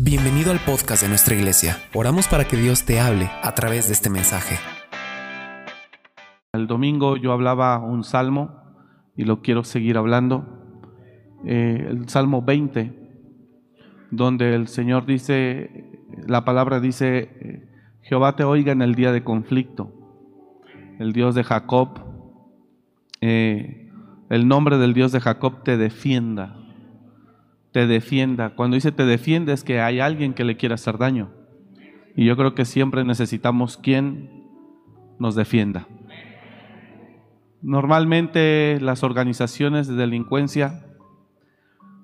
[0.00, 1.76] Bienvenido al podcast de nuestra iglesia.
[1.92, 4.54] Oramos para que Dios te hable a través de este mensaje.
[6.52, 8.62] El domingo yo hablaba un salmo
[9.16, 10.46] y lo quiero seguir hablando.
[11.44, 12.92] Eh, el Salmo 20,
[14.12, 17.66] donde el Señor dice, la palabra dice,
[18.02, 19.92] Jehová te oiga en el día de conflicto.
[21.00, 22.04] El Dios de Jacob,
[23.20, 23.90] eh,
[24.30, 26.67] el nombre del Dios de Jacob te defienda
[27.78, 28.56] te defienda.
[28.56, 31.30] Cuando dice te defiende es que hay alguien que le quiere hacer daño.
[32.16, 34.48] Y yo creo que siempre necesitamos quien
[35.20, 35.86] nos defienda.
[37.62, 40.86] Normalmente las organizaciones de delincuencia,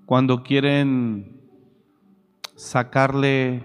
[0.06, 1.40] cuando quieren
[2.54, 3.64] sacarle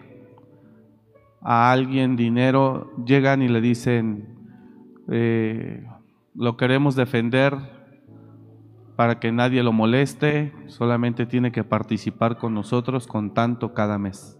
[1.43, 4.35] a alguien dinero, llegan y le dicen,
[5.11, 5.85] eh,
[6.33, 7.53] lo queremos defender,
[8.99, 14.37] para que nadie lo moleste, solamente tiene que participar con nosotros con tanto cada mes.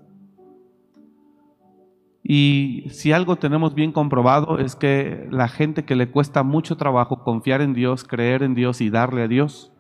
[2.25, 7.23] Y si algo tenemos bien comprobado es que la gente que le cuesta mucho trabajo
[7.23, 9.71] confiar en Dios, creer en Dios y darle a Dios,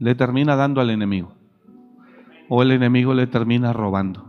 [0.00, 1.32] le termina dando al enemigo.
[2.48, 4.24] O el enemigo le termina robando.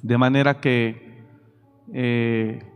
[0.00, 1.24] De manera que
[1.92, 2.70] eh,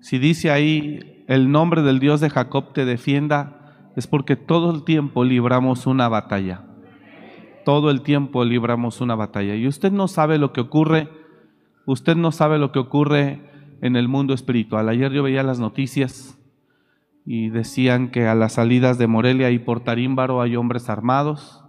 [0.00, 3.57] si dice ahí el nombre del Dios de Jacob te defienda,
[3.98, 6.62] es porque todo el tiempo libramos una batalla.
[7.64, 9.56] Todo el tiempo libramos una batalla.
[9.56, 11.08] Y usted no sabe lo que ocurre,
[11.84, 13.40] usted no sabe lo que ocurre
[13.80, 14.88] en el mundo espiritual.
[14.88, 16.38] Ayer yo veía las noticias
[17.26, 21.64] y decían que a las salidas de Morelia y por Tarímbaro hay hombres armados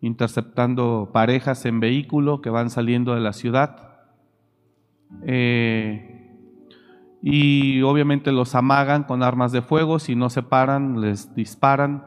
[0.00, 3.98] interceptando parejas en vehículo que van saliendo de la ciudad.
[5.26, 6.17] Eh,
[7.22, 12.04] y obviamente los amagan con armas de fuego, si no se paran les disparan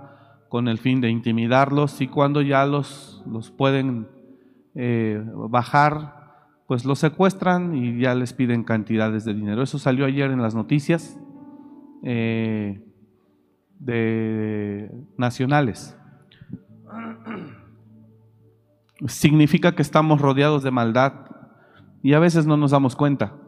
[0.49, 4.07] con el fin de intimidarlos y cuando ya los, los pueden
[4.75, 6.21] eh, bajar,
[6.67, 9.63] pues los secuestran y ya les piden cantidades de dinero.
[9.63, 11.19] Eso salió ayer en las noticias
[12.03, 12.81] eh,
[13.79, 15.97] de nacionales.
[19.07, 21.13] Significa que estamos rodeados de maldad
[22.03, 23.40] y a veces no nos damos cuenta.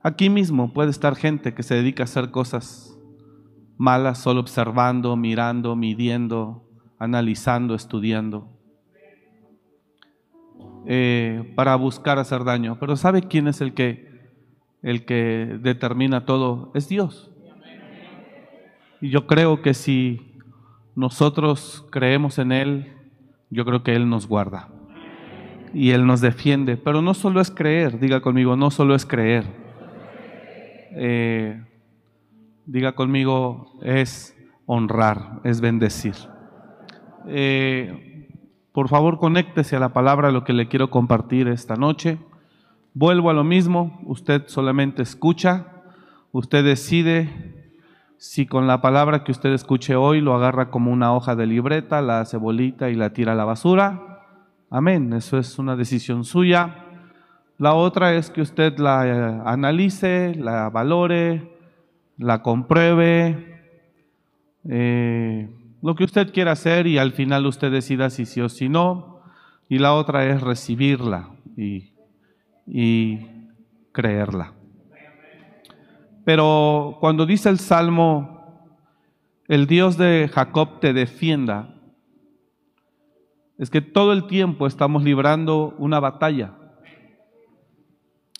[0.00, 2.96] Aquí mismo puede estar gente que se dedica a hacer cosas
[3.76, 6.62] malas solo observando, mirando, midiendo,
[7.00, 8.48] analizando, estudiando,
[10.86, 12.78] eh, para buscar hacer daño.
[12.78, 14.30] Pero ¿sabe quién es el que,
[14.82, 16.70] el que determina todo?
[16.74, 17.30] Es Dios.
[19.00, 20.36] Y yo creo que si
[20.94, 22.92] nosotros creemos en Él,
[23.50, 24.68] yo creo que Él nos guarda.
[25.74, 26.76] Y Él nos defiende.
[26.76, 29.67] Pero no solo es creer, diga conmigo, no solo es creer
[31.00, 31.64] eh,
[32.66, 34.36] diga conmigo, es
[34.66, 36.14] honrar, es bendecir.
[37.28, 38.28] Eh,
[38.72, 42.18] por favor, conéctese a la palabra, lo que le quiero compartir esta noche.
[42.94, 45.66] Vuelvo a lo mismo, usted solamente escucha,
[46.32, 47.74] usted decide
[48.16, 52.02] si con la palabra que usted escuche hoy lo agarra como una hoja de libreta,
[52.02, 54.24] la hace bolita y la tira a la basura.
[54.68, 56.87] Amén, eso es una decisión suya.
[57.58, 61.58] La otra es que usted la eh, analice, la valore,
[62.16, 63.62] la compruebe,
[64.68, 65.50] eh,
[65.82, 69.22] lo que usted quiera hacer y al final usted decida si sí o si no.
[69.68, 71.94] Y la otra es recibirla y,
[72.64, 73.26] y
[73.90, 74.52] creerla.
[76.24, 78.68] Pero cuando dice el Salmo,
[79.48, 81.74] el Dios de Jacob te defienda,
[83.58, 86.54] es que todo el tiempo estamos librando una batalla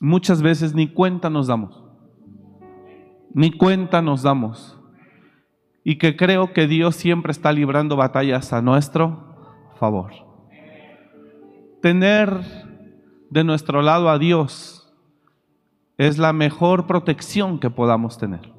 [0.01, 1.83] muchas veces ni cuenta nos damos.
[3.35, 4.79] Ni cuenta nos damos.
[5.85, 9.37] Y que creo que Dios siempre está librando batallas a nuestro
[9.79, 10.13] favor.
[11.81, 12.41] Tener
[13.31, 14.93] de nuestro lado a Dios
[15.97, 18.53] es la mejor protección que podamos tener.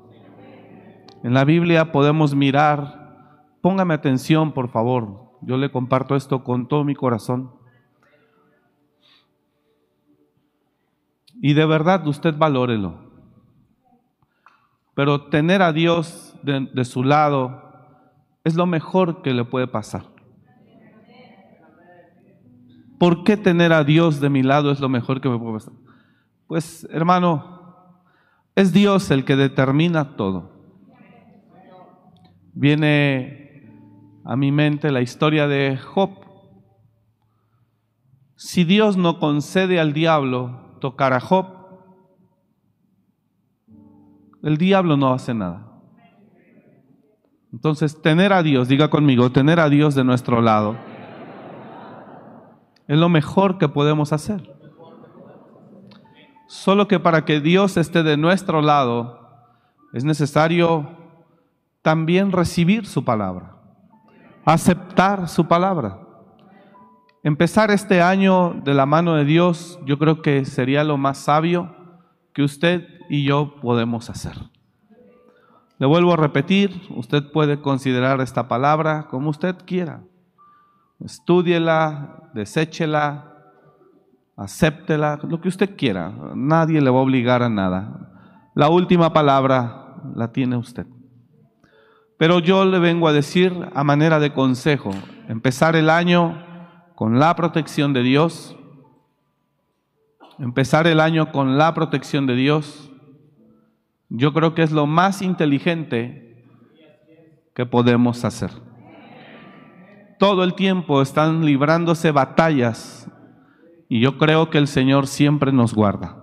[1.24, 6.84] En la Biblia podemos mirar, póngame atención por favor, yo le comparto esto con todo
[6.84, 7.52] mi corazón.
[11.42, 13.10] Y de verdad usted valórelo.
[14.94, 17.64] Pero tener a Dios de, su lado
[18.44, 20.04] es lo mejor que le puede pasar.
[22.98, 25.74] ¿Por qué tener a Dios de mi lado es lo mejor que me puede pasar?
[26.48, 28.04] Pues hermano,
[28.56, 30.52] es Dios el que determina todo.
[32.54, 33.72] Viene
[34.26, 36.10] a mi mente la historia de Job.
[38.36, 41.48] Si Dios no concede al diablo tocar a Job,
[44.42, 45.66] el diablo no hace nada.
[47.52, 50.78] Entonces, tener a Dios, diga conmigo, tener a Dios de nuestro lado
[52.88, 54.56] Es lo mejor que podemos hacer.
[56.48, 59.20] Solo que para que Dios esté de nuestro lado,
[59.94, 60.98] es necesario
[61.84, 63.56] también recibir su palabra,
[64.46, 66.09] aceptar su palabra.
[67.22, 71.76] Empezar este año de la mano de Dios, yo creo que sería lo más sabio
[72.34, 74.36] que usted y yo podemos hacer.
[75.80, 80.02] Le vuelvo a repetir, usted puede considerar esta palabra como usted quiera.
[81.04, 83.34] Estúdiela, deséchela,
[84.38, 86.14] acéptela, lo que usted quiera.
[86.36, 88.12] Nadie le va a obligar a nada.
[88.56, 90.88] La última palabra la tiene usted.
[92.18, 94.92] Pero yo le vengo a decir a manera de consejo,
[95.28, 96.49] empezar el año
[97.00, 98.58] con la protección de Dios,
[100.38, 102.92] empezar el año con la protección de Dios,
[104.10, 106.46] yo creo que es lo más inteligente
[107.56, 108.52] que podemos hacer.
[110.20, 113.10] Todo el tiempo están librándose batallas
[113.88, 116.18] y yo creo que el Señor siempre nos guarda.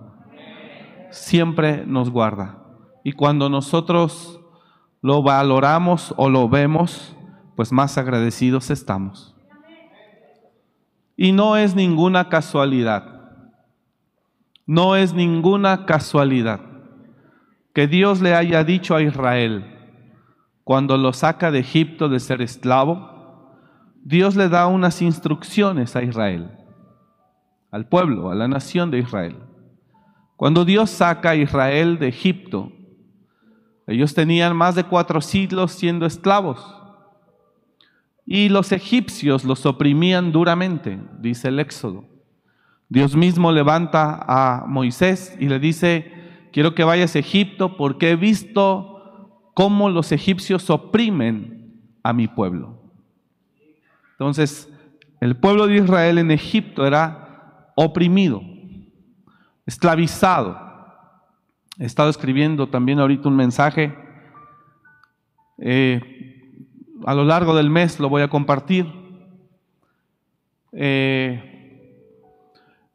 [1.09, 2.59] Siempre nos guarda.
[3.03, 4.41] Y cuando nosotros
[5.01, 7.17] lo valoramos o lo vemos,
[7.55, 9.36] pues más agradecidos estamos.
[11.17, 13.03] Y no es ninguna casualidad.
[14.65, 16.61] No es ninguna casualidad
[17.77, 19.63] que Dios le haya dicho a Israel,
[20.63, 23.53] cuando lo saca de Egipto de ser esclavo,
[24.03, 26.49] Dios le da unas instrucciones a Israel,
[27.69, 29.37] al pueblo, a la nación de Israel.
[30.37, 32.71] Cuando Dios saca a Israel de Egipto,
[33.85, 36.76] ellos tenían más de cuatro siglos siendo esclavos.
[38.29, 42.05] Y los egipcios los oprimían duramente, dice el Éxodo.
[42.89, 46.11] Dios mismo levanta a Moisés y le dice,
[46.51, 52.91] quiero que vayas a Egipto porque he visto cómo los egipcios oprimen a mi pueblo.
[54.11, 54.69] Entonces,
[55.21, 58.41] el pueblo de Israel en Egipto era oprimido,
[59.65, 60.59] esclavizado.
[61.79, 63.95] He estado escribiendo también ahorita un mensaje.
[65.59, 66.16] Eh,
[67.05, 68.85] a lo largo del mes lo voy a compartir.
[70.71, 71.57] Eh,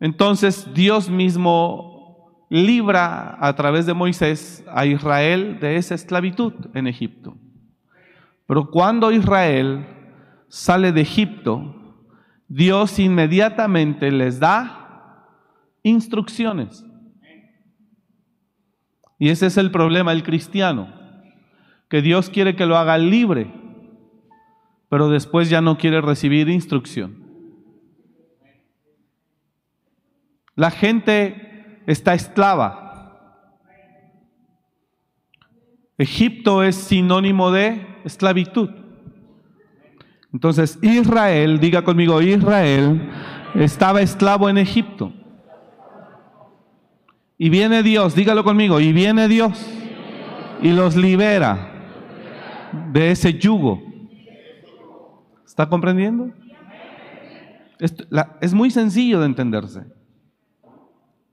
[0.01, 7.37] entonces Dios mismo libra a través de Moisés a Israel de esa esclavitud en Egipto.
[8.47, 9.87] Pero cuando Israel
[10.49, 12.05] sale de Egipto,
[12.49, 15.27] Dios inmediatamente les da
[15.83, 16.85] instrucciones.
[19.19, 20.93] Y ese es el problema del cristiano,
[21.89, 23.62] que Dios quiere que lo haga libre,
[24.93, 27.17] pero después ya no quiere recibir instrucción.
[30.55, 33.49] La gente está esclava.
[35.97, 38.69] Egipto es sinónimo de esclavitud.
[40.31, 43.01] Entonces Israel, diga conmigo, Israel
[43.55, 45.11] estaba esclavo en Egipto.
[47.39, 49.67] Y viene Dios, dígalo conmigo, y viene Dios
[50.61, 51.73] y los libera
[52.93, 53.92] de ese yugo.
[55.63, 56.33] ¿Está comprendiendo?
[57.79, 59.85] Es, muy sencillo de entenderse.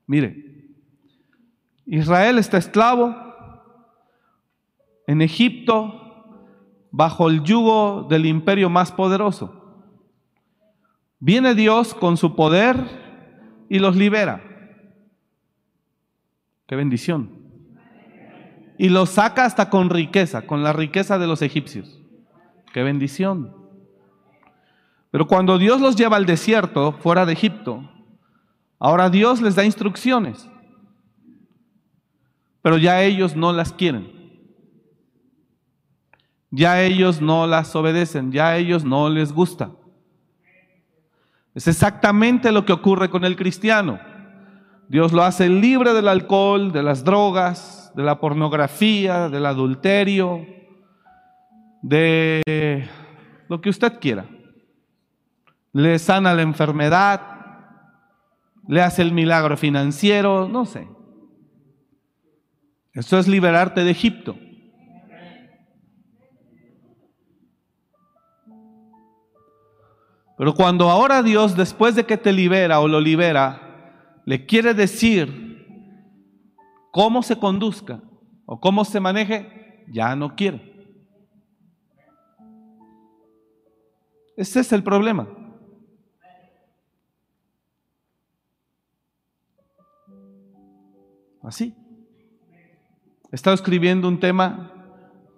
[0.06, 0.68] Mire,
[1.84, 3.12] Israel está esclavo
[5.08, 6.46] en Egipto
[6.92, 9.84] bajo el yugo del imperio más poderoso.
[11.18, 12.76] Viene Dios con su poder
[13.68, 14.44] y los libera.
[16.68, 17.32] Qué bendición.
[18.78, 22.00] Y los saca hasta con riqueza, con la riqueza de los egipcios.
[22.72, 23.58] Qué bendición.
[25.10, 27.88] Pero cuando Dios los lleva al desierto, fuera de Egipto,
[28.78, 30.48] ahora Dios les da instrucciones.
[32.62, 34.20] Pero ya ellos no las quieren.
[36.50, 39.70] Ya ellos no las obedecen, ya ellos no les gusta.
[41.54, 44.00] Es exactamente lo que ocurre con el cristiano.
[44.88, 50.44] Dios lo hace libre del alcohol, de las drogas, de la pornografía, del adulterio,
[51.82, 52.88] de
[53.48, 54.26] lo que usted quiera.
[55.72, 57.20] Le sana la enfermedad,
[58.66, 60.88] le hace el milagro financiero, no sé.
[62.92, 64.36] Eso es liberarte de Egipto.
[70.36, 75.66] Pero cuando ahora Dios, después de que te libera o lo libera, le quiere decir
[76.92, 78.00] cómo se conduzca
[78.46, 80.70] o cómo se maneje, ya no quiere.
[84.36, 85.28] Ese es el problema.
[91.42, 91.74] Así.
[93.32, 94.72] He estado escribiendo un tema,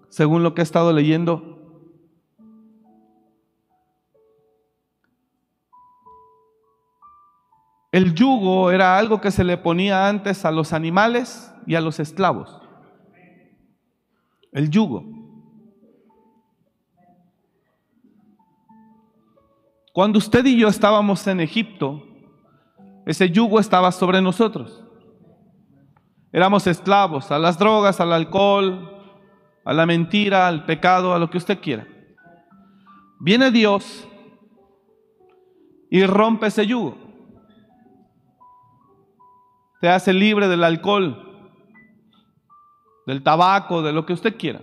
[0.08, 1.52] según lo que he estado leyendo,
[7.92, 12.00] El yugo era algo que se le ponía antes a los animales y a los
[12.00, 12.58] esclavos.
[14.50, 15.04] El yugo.
[19.92, 22.02] Cuando usted y yo estábamos en Egipto,
[23.04, 24.81] ese yugo estaba sobre nosotros.
[26.32, 28.88] Éramos esclavos a las drogas, al alcohol,
[29.64, 31.86] a la mentira, al pecado, a lo que usted quiera.
[33.20, 34.08] Viene Dios
[35.90, 36.96] y rompe ese yugo.
[39.82, 41.52] Te hace libre del alcohol,
[43.06, 44.62] del tabaco, de lo que usted quiera.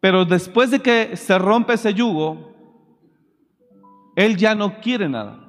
[0.00, 2.54] Pero después de que se rompe ese yugo,
[4.14, 5.47] Él ya no quiere nada.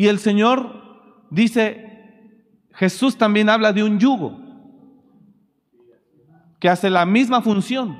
[0.00, 0.80] Y el Señor
[1.28, 2.32] dice,
[2.72, 4.34] Jesús también habla de un yugo
[6.58, 7.98] que hace la misma función.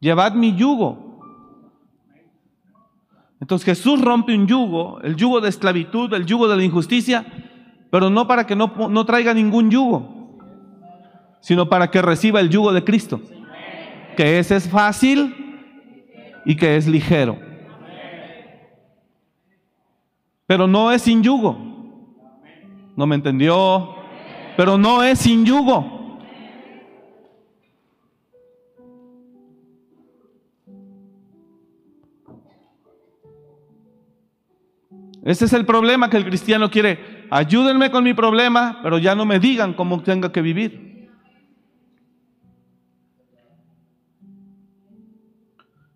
[0.00, 1.18] Llevad mi yugo.
[3.40, 7.24] Entonces Jesús rompe un yugo, el yugo de esclavitud, el yugo de la injusticia,
[7.90, 10.36] pero no para que no, no traiga ningún yugo,
[11.40, 13.22] sino para que reciba el yugo de Cristo,
[14.18, 15.34] que ese es fácil
[16.44, 17.51] y que es ligero.
[20.52, 21.56] Pero no es sin yugo.
[22.94, 23.94] ¿No me entendió?
[24.54, 26.20] Pero no es sin yugo.
[35.24, 37.26] Ese es el problema que el cristiano quiere.
[37.30, 41.10] Ayúdenme con mi problema, pero ya no me digan cómo tengo que vivir.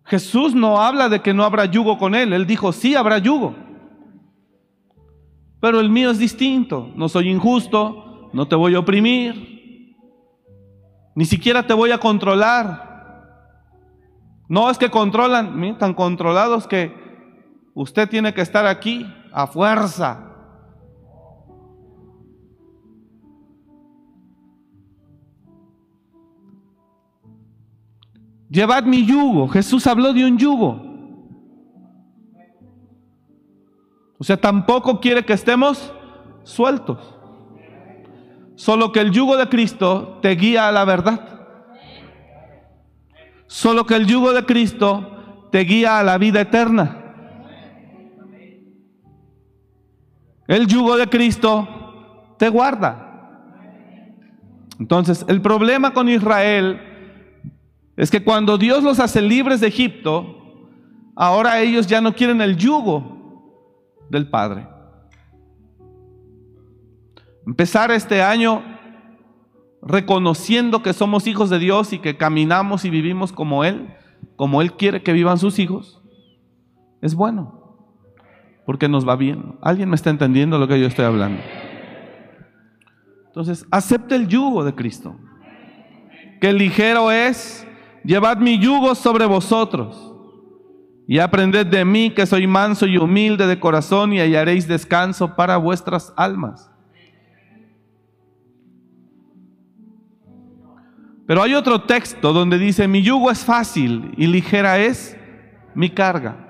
[0.05, 2.33] Jesús no habla de que no habrá yugo con él.
[2.33, 3.66] Él dijo, sí habrá yugo.
[5.59, 6.91] Pero el mío es distinto.
[6.95, 9.57] No soy injusto, no te voy a oprimir,
[11.15, 12.85] ni siquiera te voy a controlar.
[14.47, 16.93] No es que controlan, tan controlados que
[17.73, 20.23] usted tiene que estar aquí a fuerza.
[28.49, 29.47] Llevad mi yugo.
[29.47, 30.86] Jesús habló de un yugo.
[34.17, 35.93] O sea, tampoco quiere que estemos
[36.43, 37.15] sueltos.
[38.55, 41.21] Solo que el yugo de Cristo te guía a la verdad.
[43.45, 47.03] Solo que el yugo de Cristo te guía a la vida eterna.
[50.47, 53.03] El yugo de Cristo te guarda.
[54.79, 56.81] Entonces, el problema con Israel
[57.95, 60.69] es que cuando Dios los hace libres de Egipto,
[61.15, 63.16] ahora ellos ya no quieren el yugo
[64.09, 64.67] del Padre.
[67.45, 68.61] Empezar este año
[69.81, 73.93] reconociendo que somos hijos de Dios y que caminamos y vivimos como Él,
[74.35, 76.01] como Él quiere que vivan sus hijos,
[77.01, 77.57] es bueno
[78.65, 79.57] porque nos va bien.
[79.61, 81.41] ¿Alguien me está entendiendo lo que yo estoy hablando?
[83.27, 85.15] Entonces, acepte el yugo de Cristo.
[86.41, 87.65] Que ligero es,
[88.03, 90.06] llevad mi yugo sobre vosotros
[91.07, 95.55] y aprended de mí que soy manso y humilde de corazón y hallaréis descanso para
[95.55, 96.69] vuestras almas.
[101.25, 105.17] Pero hay otro texto donde dice, mi yugo es fácil y ligera es
[105.73, 106.43] mi carga.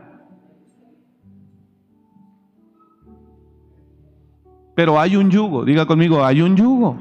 [4.76, 6.98] Pero hay un yugo, diga conmigo, hay un yugo.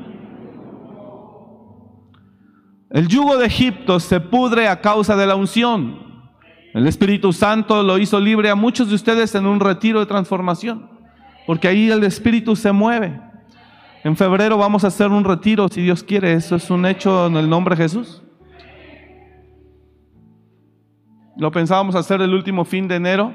[2.90, 6.05] El yugo de Egipto se pudre a causa de la unción.
[6.76, 10.90] El Espíritu Santo lo hizo libre a muchos de ustedes en un retiro de transformación,
[11.46, 13.18] porque ahí el Espíritu se mueve.
[14.04, 17.36] En febrero vamos a hacer un retiro, si Dios quiere, eso es un hecho en
[17.38, 18.22] el nombre de Jesús.
[21.38, 23.32] Lo pensábamos hacer el último fin de enero,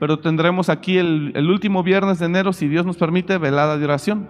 [0.00, 4.28] pero tendremos aquí el, último viernes de enero, si Dios nos permite, velada de oración.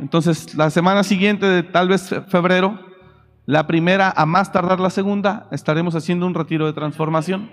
[0.00, 2.80] Entonces, la semana siguiente, tal vez febrero,
[3.46, 7.48] la primera, a más tardar la segunda, estaremos haciendo un retiro de transformación.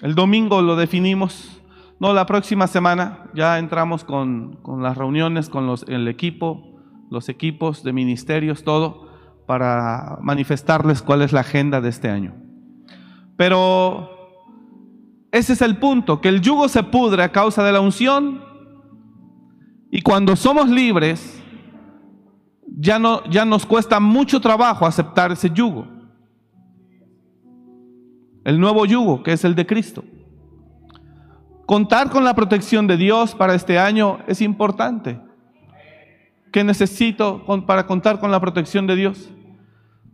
[0.00, 1.60] El domingo lo definimos.
[1.98, 6.78] No, la próxima semana ya entramos con, las reuniones, con los, el equipo,
[7.10, 9.08] los equipos de ministerios, todo,
[9.46, 12.34] para manifestarles cuál es la agenda de este año.
[13.36, 14.10] Pero
[15.32, 18.44] ese es el punto, que el yugo se pudre a causa de la unción
[19.90, 21.42] y cuando somos libres
[22.76, 25.86] ya, no, ya nos cuesta mucho trabajo aceptar ese yugo.
[28.44, 30.04] El nuevo yugo, que es el de Cristo.
[31.64, 35.18] Contar con la protección de Dios para este año es importante.
[36.52, 39.30] ¿Qué necesito para contar con la protección de Dios?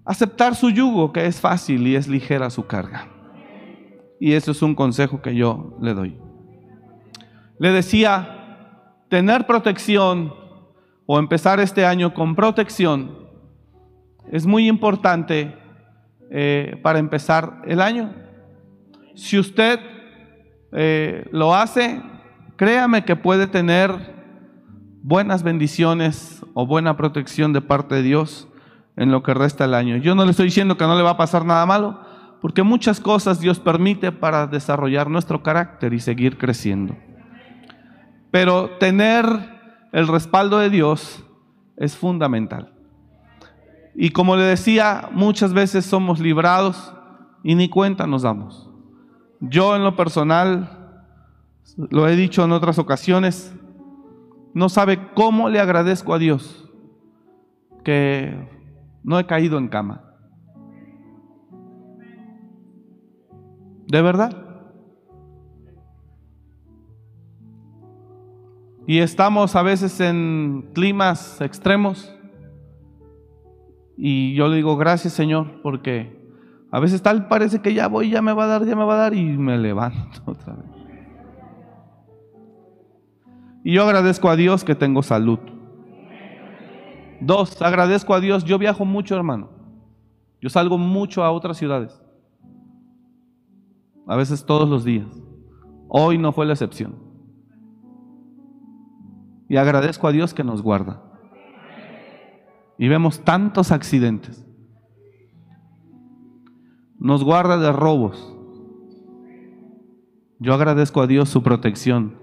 [0.04, 3.08] Aceptar su yugo, que es fácil y es ligera su carga.
[4.18, 6.16] y eso es un consejo que yo le doy.
[7.58, 10.41] Le decía, tener protección
[11.06, 13.22] o empezar este año con protección
[14.30, 15.56] es muy importante
[16.30, 18.14] eh, para empezar el año.
[19.14, 19.78] Si usted
[20.72, 22.00] eh, lo hace,
[22.56, 23.90] créame que puede tener
[25.02, 28.48] buenas bendiciones o buena protección de parte de Dios
[28.96, 29.96] en lo que resta el año.
[29.96, 32.00] Yo no le estoy diciendo que no le va a pasar nada malo,
[32.40, 36.96] porque muchas cosas Dios permite para desarrollar nuestro carácter y seguir creciendo.
[38.30, 39.26] Pero tener
[39.92, 41.24] el respaldo de Dios
[41.76, 42.72] es fundamental.
[43.94, 46.94] Y como le decía, muchas veces somos librados
[47.42, 48.70] y ni cuenta nos damos.
[49.40, 51.04] Yo en lo personal,
[51.90, 53.54] lo he dicho en otras ocasiones,
[54.54, 56.68] no sabe cómo le agradezco a Dios
[57.84, 58.48] que
[59.02, 60.04] no he caído en cama.
[63.88, 64.51] ¿De verdad?
[68.86, 72.14] Y estamos a veces en climas extremos.
[73.96, 76.20] Y yo le digo, gracias Señor, porque
[76.70, 78.94] a veces tal parece que ya voy, ya me va a dar, ya me va
[78.94, 80.66] a dar, y me levanto otra vez.
[83.64, 85.38] Y yo agradezco a Dios que tengo salud.
[87.20, 88.44] Dos, agradezco a Dios.
[88.44, 89.50] Yo viajo mucho, hermano.
[90.40, 92.02] Yo salgo mucho a otras ciudades.
[94.08, 95.06] A veces todos los días.
[95.88, 97.01] Hoy no fue la excepción.
[99.52, 101.02] Y agradezco a Dios que nos guarda.
[102.78, 104.46] Y vemos tantos accidentes.
[106.98, 108.34] Nos guarda de robos.
[110.38, 112.16] Yo agradezco a Dios su protección.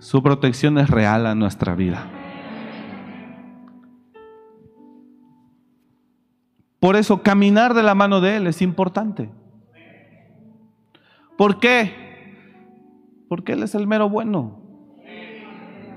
[0.00, 2.10] Su protección es real a nuestra vida.
[6.80, 9.30] Por eso caminar de la mano de Él es importante.
[11.38, 11.94] ¿Por qué?
[13.28, 14.63] Porque Él es el mero bueno.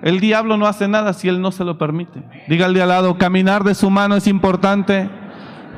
[0.07, 2.23] El diablo no hace nada si Él no se lo permite.
[2.47, 5.09] Dígale al lado, caminar de su mano es importante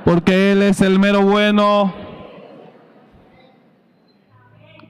[0.05, 1.91] porque Él es el mero bueno.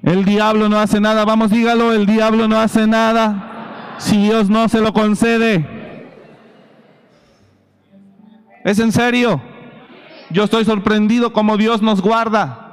[0.04, 4.68] El diablo no hace nada, vamos, dígalo, el diablo no hace nada si Dios no
[4.68, 5.66] se lo concede.
[8.66, 9.42] ¿Es en serio?
[10.32, 12.69] Yo estoy sorprendido como Dios nos guarda.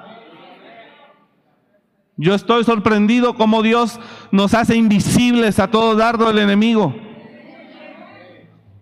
[2.17, 4.01] Yo estoy sorprendido como Dios
[4.31, 6.95] nos hace invisibles a todo dardo del enemigo.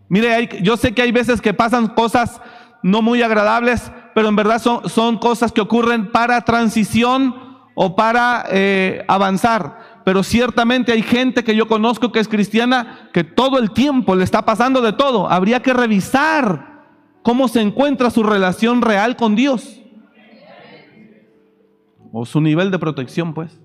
[0.09, 2.41] Mire, yo sé que hay veces que pasan cosas
[2.83, 7.35] no muy agradables, pero en verdad son, son cosas que ocurren para transición
[7.75, 10.03] o para eh, avanzar.
[10.05, 14.23] Pero ciertamente hay gente que yo conozco que es cristiana que todo el tiempo le
[14.23, 15.29] está pasando de todo.
[15.29, 16.85] Habría que revisar
[17.23, 19.81] cómo se encuentra su relación real con Dios.
[22.17, 23.61] O su nivel de protección, pues.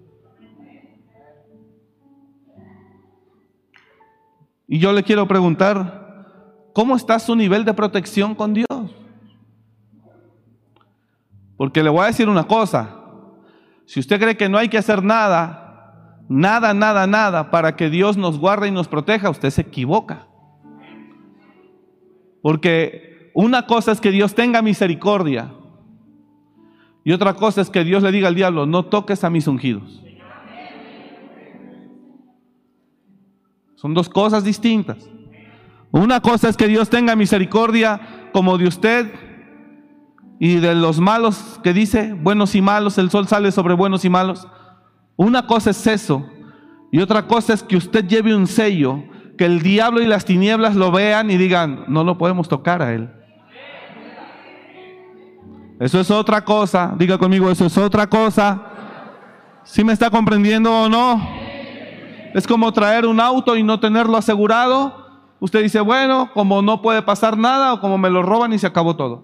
[4.67, 8.67] Y yo le quiero preguntar, ¿cómo está su nivel de protección con Dios?
[11.57, 12.95] Porque le voy a decir una cosa,
[13.85, 18.17] si usted cree que no hay que hacer nada, nada, nada, nada para que Dios
[18.17, 20.27] nos guarde y nos proteja, usted se equivoca.
[22.41, 25.53] Porque una cosa es que Dios tenga misericordia.
[27.03, 30.01] Y otra cosa es que Dios le diga al diablo, no toques a mis ungidos.
[33.75, 35.09] Son dos cosas distintas.
[35.91, 39.11] Una cosa es que Dios tenga misericordia como de usted
[40.39, 44.09] y de los malos que dice, buenos y malos, el sol sale sobre buenos y
[44.09, 44.47] malos.
[45.15, 46.25] Una cosa es eso.
[46.91, 49.03] Y otra cosa es que usted lleve un sello,
[49.37, 52.93] que el diablo y las tinieblas lo vean y digan, no lo podemos tocar a
[52.93, 53.09] él.
[55.79, 56.93] Eso es otra cosa.
[56.97, 58.61] Diga conmigo, eso es otra cosa.
[59.63, 61.25] ¿Sí me está comprendiendo o no?
[62.33, 65.07] Es como traer un auto y no tenerlo asegurado.
[65.39, 68.67] Usted dice, bueno, como no puede pasar nada o como me lo roban y se
[68.67, 69.23] acabó todo.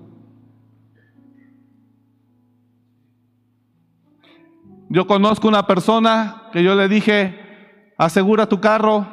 [4.88, 9.06] Yo conozco una persona que yo le dije, asegura tu carro,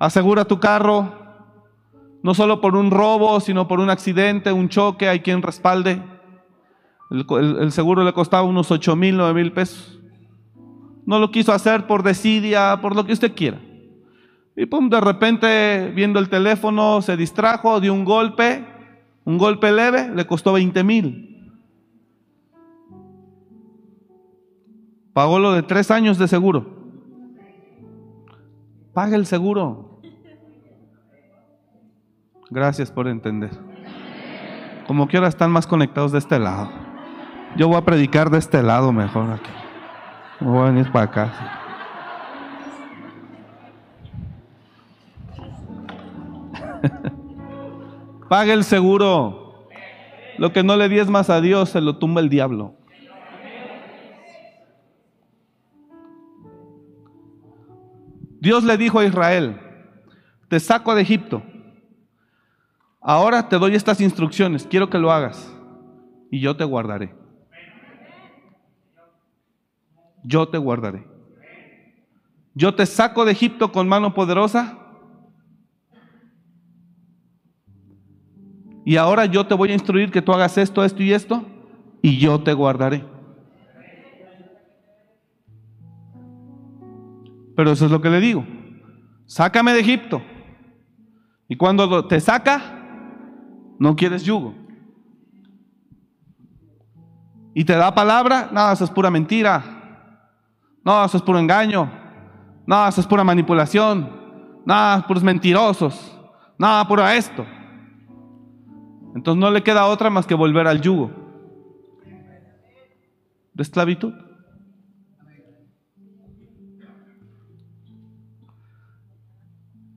[0.00, 1.12] asegura tu carro,
[2.24, 6.02] no solo por un robo, sino por un accidente, un choque, hay quien respalde.
[7.10, 10.00] El, seguro le costaba unos 8 mil, 9 mil pesos.
[11.06, 13.60] No lo quiso hacer por desidia, por lo que usted quiera.
[14.56, 18.64] Y pum, de repente, viendo el teléfono, se distrajo, dio un golpe,
[19.24, 21.52] un golpe leve, le costó 20 mil.
[25.12, 26.80] Pagó lo de tres años de seguro.
[28.92, 30.00] Paga el seguro.
[32.50, 33.50] Gracias por entender.
[34.86, 36.79] Como que ahora están más conectados de este lado.
[37.56, 39.50] Yo voy a predicar de este lado mejor aquí.
[40.40, 41.32] Voy a venir para acá.
[48.28, 49.68] Pague el seguro.
[50.38, 52.76] Lo que no le dies más a Dios se lo tumba el diablo.
[58.40, 59.60] Dios le dijo a Israel,
[60.48, 61.42] te saco de Egipto.
[63.02, 65.54] Ahora te doy estas instrucciones, quiero que lo hagas
[66.30, 67.14] y yo te guardaré.
[70.24, 71.06] Yo te guardaré.
[72.54, 74.76] Yo te saco de Egipto con mano poderosa
[78.84, 81.44] y ahora yo te voy a instruir que tú hagas esto, esto y esto
[82.02, 83.04] y yo te guardaré.
[87.56, 88.44] Pero eso es lo que le digo.
[89.26, 90.22] Sácame de Egipto.
[91.46, 92.60] Y cuando te saca,
[93.78, 94.54] no quieres yugo.
[97.54, 99.79] Y te da palabra, nada, eso es pura mentira.
[100.84, 101.90] No, eso es puro engaño.
[102.66, 104.08] No, eso es pura manipulación.
[104.64, 106.18] Nada, puros mentirosos.
[106.58, 107.44] Nada, puro esto.
[109.14, 111.10] Entonces no le queda otra más que volver al yugo
[113.60, 114.14] de esclavitud.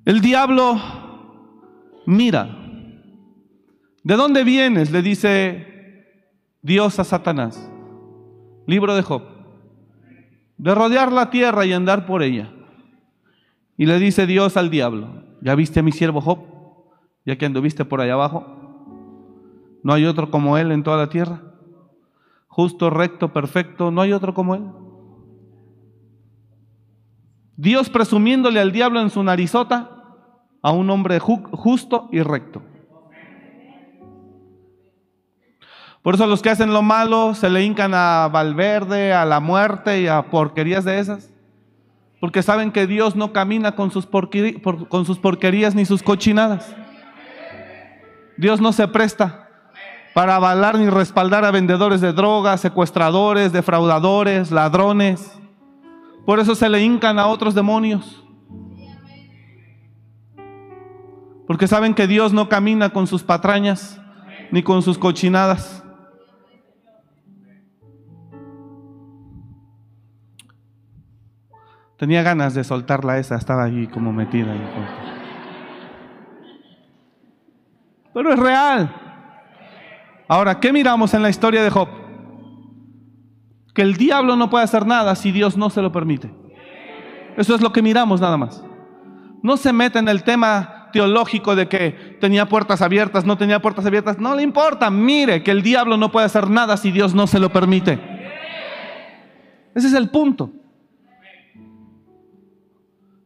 [0.05, 0.81] El diablo
[2.05, 2.59] mira.
[4.03, 4.91] ¿De dónde vienes?
[4.91, 6.25] Le dice
[6.61, 7.71] Dios a Satanás.
[8.67, 9.32] Libro de Job.
[10.63, 12.49] De rodear la tierra y andar por ella.
[13.75, 15.09] Y le dice Dios al diablo,
[15.41, 16.39] ¿ya viste a mi siervo Job?
[17.25, 18.45] Ya que anduviste por allá abajo.
[19.83, 21.41] No hay otro como él en toda la tierra.
[22.47, 24.63] Justo, recto, perfecto, no hay otro como él.
[27.57, 29.89] Dios presumiéndole al diablo en su narizota
[30.61, 32.61] a un hombre justo y recto.
[36.03, 40.01] Por eso los que hacen lo malo se le hincan a Valverde, a la muerte
[40.01, 41.31] y a porquerías de esas.
[42.19, 46.75] Porque saben que Dios no camina con sus, con sus porquerías ni sus cochinadas.
[48.35, 49.47] Dios no se presta
[50.13, 55.39] para avalar ni respaldar a vendedores de drogas, secuestradores, defraudadores, ladrones.
[56.25, 58.23] Por eso se le hincan a otros demonios.
[61.47, 64.01] Porque saben que Dios no camina con sus patrañas
[64.51, 65.82] ni con sus cochinadas.
[72.03, 74.53] Tenía ganas de soltarla esa, estaba ahí como metida.
[78.13, 78.93] Pero es real.
[80.27, 81.87] Ahora, ¿qué miramos en la historia de Job?
[83.73, 86.29] Que el diablo no puede hacer nada si Dios no se lo permite.
[87.37, 88.61] Eso es lo que miramos nada más.
[89.41, 93.85] No se mete en el tema teológico de que tenía puertas abiertas, no tenía puertas
[93.85, 94.89] abiertas, no le importa.
[94.89, 97.97] Mire que el diablo no puede hacer nada si Dios no se lo permite.
[99.73, 100.51] Ese es el punto.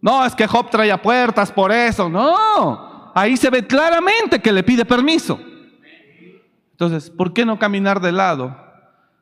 [0.02, 2.10] No, es que Job traía puertas por eso.
[2.10, 5.40] No, ahí se ve claramente que le pide permiso.
[6.72, 8.56] Entonces, ¿por qué no caminar de lado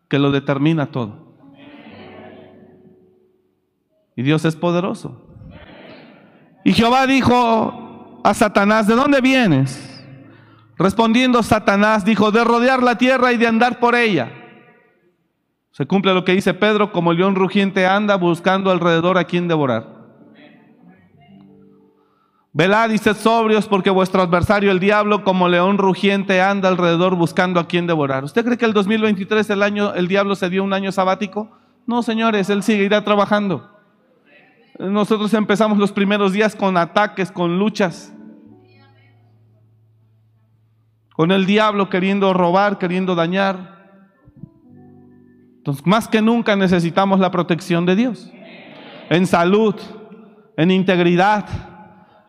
[0.09, 1.25] que lo determina todo?
[4.15, 5.21] Y Dios es poderoso.
[6.63, 10.03] Y Jehová dijo, a Satanás, ¿de dónde vienes?
[10.77, 14.31] Respondiendo Satanás dijo, de rodear la tierra y de andar por ella.
[15.71, 19.47] Se cumple lo que dice Pedro, como el león rugiente anda buscando alrededor a quien
[19.47, 19.94] devorar.
[22.55, 27.59] Velad y sed sobrios porque vuestro adversario el diablo como león rugiente anda alrededor buscando
[27.59, 28.23] a quien devorar.
[28.23, 31.51] ¿Usted cree que el 2023 el año el diablo se dio un año sabático?
[31.85, 33.69] No, señores, él seguirá trabajando.
[34.79, 38.15] Nosotros empezamos los primeros días con ataques, con luchas
[41.15, 43.73] con el diablo queriendo robar, queriendo dañar.
[45.57, 48.31] Entonces, más que nunca necesitamos la protección de Dios.
[49.09, 49.75] En salud,
[50.57, 51.45] en integridad,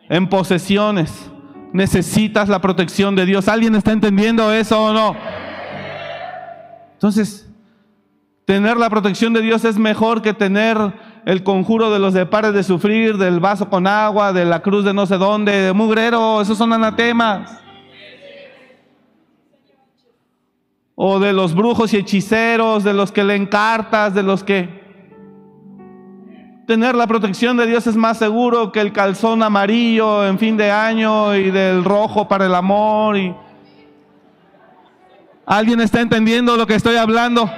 [0.09, 1.31] en posesiones.
[1.73, 3.47] Necesitas la protección de Dios.
[3.47, 5.15] ¿Alguien está entendiendo eso o no?
[6.93, 7.49] Entonces,
[8.45, 10.77] tener la protección de Dios es mejor que tener
[11.25, 14.85] el conjuro de los de pares de sufrir, del vaso con agua, de la cruz
[14.85, 16.41] de no sé dónde, de mugrero.
[16.41, 17.67] Esos son anatemas.
[20.99, 24.76] o de los brujos y hechiceros, de los que leen cartas, de los que...
[26.67, 30.69] Tener la protección de Dios es más seguro que el calzón amarillo en fin de
[30.69, 33.15] año y del rojo para el amor.
[35.45, 37.49] ¿Alguien está entendiendo lo que estoy hablando?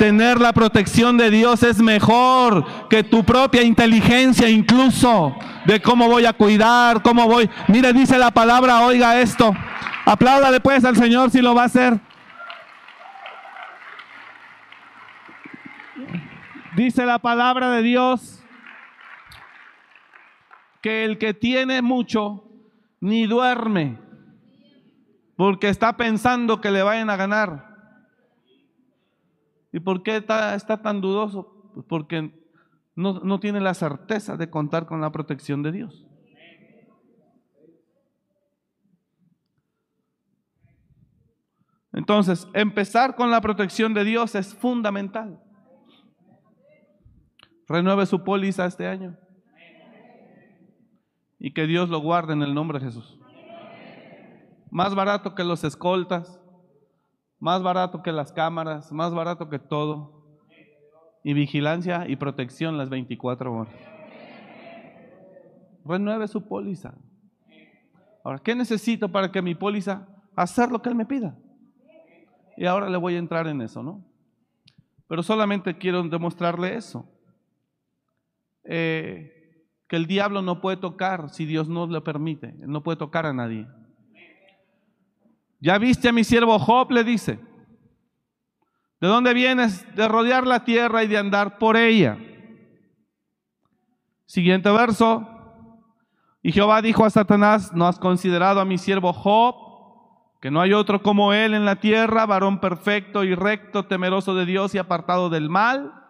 [0.00, 6.26] Tener la protección de Dios es mejor que tu propia inteligencia incluso de cómo voy
[6.26, 7.48] a cuidar, cómo voy.
[7.68, 9.54] Mire, dice la palabra, oiga esto.
[10.04, 12.00] Apláudale pues al Señor si lo va a hacer.
[16.76, 18.42] Dice la palabra de Dios
[20.82, 22.44] que el que tiene mucho
[23.00, 23.98] ni duerme
[25.36, 27.74] porque está pensando que le vayan a ganar.
[29.72, 31.70] ¿Y por qué está, tan dudoso?
[31.74, 32.32] Pues porque
[32.94, 36.06] no, no tiene la certeza de contar con la protección de Dios.
[41.92, 45.43] Entonces, empezar con la protección de Dios es fundamental.
[47.68, 49.16] Renueve su póliza este año.
[51.38, 53.18] Y que Dios lo guarde en el nombre de Jesús.
[54.70, 56.40] Más barato que los escoltas,
[57.38, 60.24] más barato que las cámaras, más barato que todo.
[61.22, 63.74] Y vigilancia y protección las 24 horas.
[65.84, 66.94] Renueve su póliza.
[68.22, 71.36] Ahora, ¿qué necesito para que mi póliza hacer lo que Él me pida?
[72.56, 74.04] Y ahora le voy a entrar en eso, ¿no?
[75.08, 77.06] Pero solamente quiero demostrarle eso.
[78.64, 79.30] Eh,
[79.88, 82.54] que el diablo no puede tocar si Dios no le permite.
[82.58, 83.66] No puede tocar a nadie.
[85.60, 87.38] Ya viste a mi siervo Job, le dice.
[89.00, 89.86] ¿De dónde vienes?
[89.94, 92.18] De rodear la tierra y de andar por ella.
[94.26, 95.28] Siguiente verso.
[96.42, 99.64] Y Jehová dijo a Satanás, ¿no has considerado a mi siervo Job?
[100.44, 104.44] que no hay otro como él en la tierra, varón perfecto y recto, temeroso de
[104.44, 106.03] Dios y apartado del mal.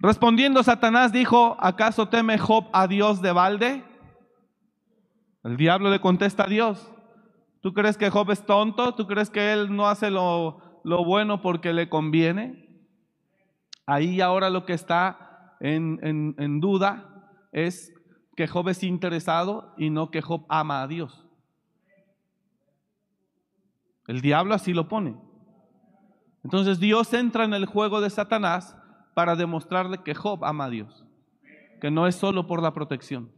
[0.00, 3.84] Respondiendo Satanás dijo, ¿acaso teme Job a Dios de balde?
[5.42, 6.92] El diablo le contesta a Dios,
[7.62, 8.94] ¿tú crees que Job es tonto?
[8.94, 12.86] ¿Tú crees que él no hace lo, lo bueno porque le conviene?
[13.86, 17.92] Ahí ahora lo que está en, en, en duda es
[18.36, 21.26] que Job es interesado y no que Job ama a Dios.
[24.06, 25.16] El diablo así lo pone.
[26.44, 28.77] Entonces Dios entra en el juego de Satanás
[29.18, 31.04] para demostrarle que Job ama a Dios,
[31.80, 33.32] que no es solo por la protección.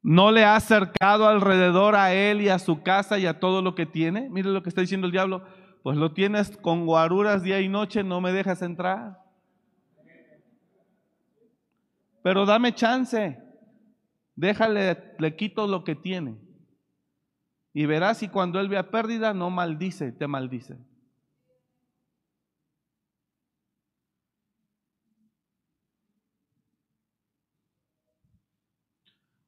[0.00, 3.74] No le ha acercado alrededor a él y a su casa y a todo lo
[3.74, 4.30] que tiene.
[4.30, 5.44] Mire lo que está diciendo el diablo.
[5.82, 9.18] Pues lo tienes con guaruras día y noche, no me dejas entrar.
[12.22, 13.38] Pero dame chance.
[14.34, 16.45] Déjale, le quito lo que tiene.
[17.78, 20.78] Y verás si cuando él vea pérdida no maldice, te maldice.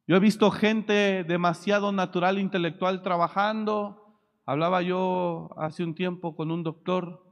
[0.07, 4.21] Yo he visto gente demasiado natural, intelectual trabajando.
[4.45, 7.25] Hablaba yo hace un tiempo con un doctor.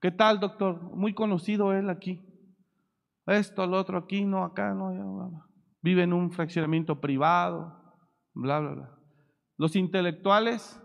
[0.00, 0.82] ¿Qué tal, doctor?
[0.82, 2.20] Muy conocido él aquí.
[3.26, 5.46] Esto, lo otro aquí, no, acá, no.
[5.80, 8.00] Vive en un fraccionamiento privado,
[8.34, 9.03] bla, bla, bla.
[9.56, 10.80] Los intelectuales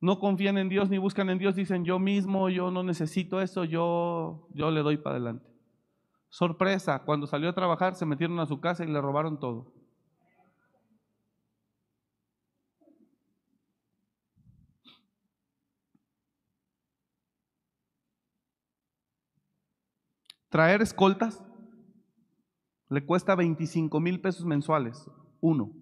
[0.00, 3.64] no confían en Dios ni buscan en Dios, dicen yo mismo, yo no necesito eso,
[3.64, 5.46] yo, yo le doy para adelante.
[6.30, 9.72] Sorpresa, cuando salió a trabajar se metieron a su casa y le robaron todo.
[20.50, 21.44] Traer escoltas
[22.88, 25.77] le cuesta 25 mil pesos mensuales, uno.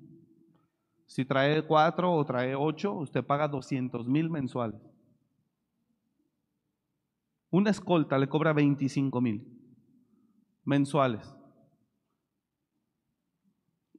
[1.07, 4.81] Si trae cuatro o trae ocho, usted paga 200 mil mensuales.
[7.51, 9.47] Una escolta le cobra 25 mil
[10.65, 11.33] mensuales.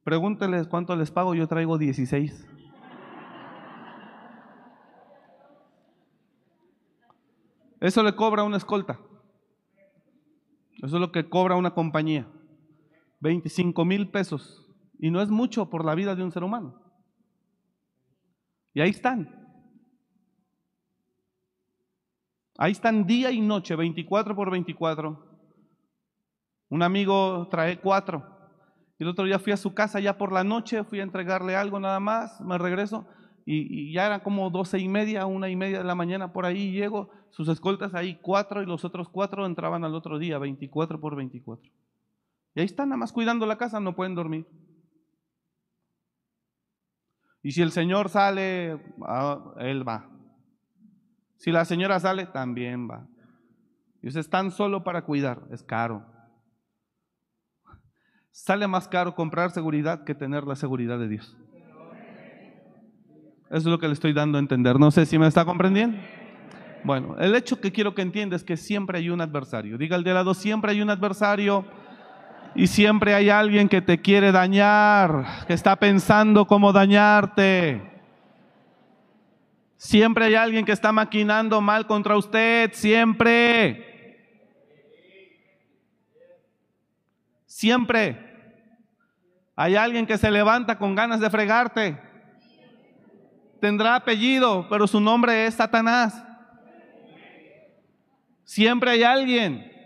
[0.04, 2.46] Pregúnteles cuánto les pago, yo traigo 16.
[7.80, 9.00] Eso le cobra una escolta.
[10.82, 12.28] Eso es lo que cobra una compañía.
[13.20, 14.66] 25 mil pesos.
[14.98, 16.87] Y no es mucho por la vida de un ser humano.
[18.78, 19.28] Y ahí están.
[22.56, 25.18] Ahí están día y noche, 24 por 24.
[26.68, 28.24] Un amigo trae cuatro.
[29.00, 31.80] El otro día fui a su casa ya por la noche, fui a entregarle algo
[31.80, 33.04] nada más, me regreso
[33.44, 36.70] y, ya era como doce y media, una y media de la mañana por ahí
[36.70, 41.16] llego, sus escoltas ahí cuatro y los otros cuatro entraban al otro día, 24 por
[41.16, 41.68] 24.
[42.54, 44.46] Y ahí están nada más cuidando la casa, no pueden dormir.
[47.48, 50.06] Y si el señor sale, ah, él va.
[51.38, 53.08] Si la señora sale, también va.
[54.02, 56.04] Y ustedes están solo para cuidar, es caro.
[58.32, 61.38] Sale más caro comprar seguridad que tener la seguridad de Dios.
[63.46, 64.78] Eso es lo que le estoy dando a entender.
[64.78, 65.96] No sé si me está comprendiendo.
[66.84, 69.78] Bueno, el hecho que quiero que entienda es que siempre hay un adversario.
[69.78, 71.64] Diga al de lado, siempre hay un adversario
[72.54, 77.82] y siempre hay alguien que te quiere dañar, que está pensando cómo dañarte.
[79.76, 83.84] Siempre hay alguien que está maquinando mal contra usted, siempre.
[87.46, 88.28] Siempre.
[89.54, 92.00] Hay alguien que se levanta con ganas de fregarte.
[93.60, 96.24] Tendrá apellido, pero su nombre es Satanás.
[98.44, 99.77] Siempre hay alguien.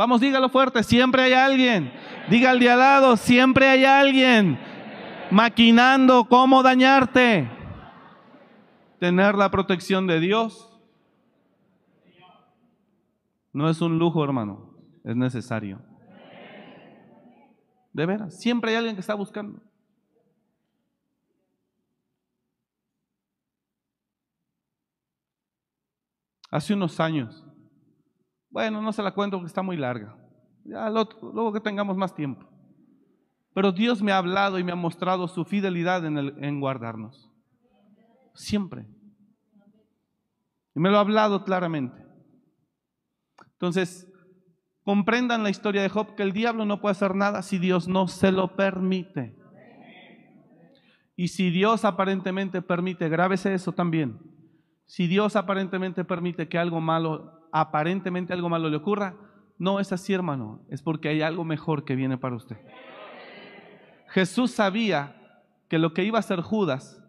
[0.00, 1.92] Vamos, dígalo fuerte, siempre hay alguien.
[2.30, 4.58] Diga al de al lado, siempre hay alguien
[5.30, 7.50] maquinando cómo dañarte.
[8.98, 10.72] Tener la protección de Dios
[13.52, 15.82] no es un lujo, hermano, es necesario.
[17.92, 19.60] De veras, siempre hay alguien que está buscando.
[26.50, 27.49] Hace unos años,
[28.50, 30.16] bueno, no se la cuento porque está muy larga,
[30.64, 32.46] ya luego que tengamos más tiempo.
[33.54, 37.30] Pero Dios me ha hablado y me ha mostrado su fidelidad en, en guardarnos.
[38.34, 38.86] Siempre.
[40.74, 42.06] Y me lo ha hablado claramente.
[43.52, 44.10] Entonces,
[44.84, 48.08] comprendan la historia de Job, que el diablo no puede hacer nada si Dios no
[48.08, 49.36] se lo permite.
[51.16, 54.18] Y si Dios aparentemente permite, grábese eso también.
[54.86, 59.14] Si Dios aparentemente permite que algo malo, aparentemente algo malo le ocurra,
[59.58, 60.62] no es así, hermano.
[60.68, 62.56] Es porque hay algo mejor que viene para usted.
[64.08, 65.16] Jesús sabía
[65.68, 67.02] que lo que iba a hacer Judas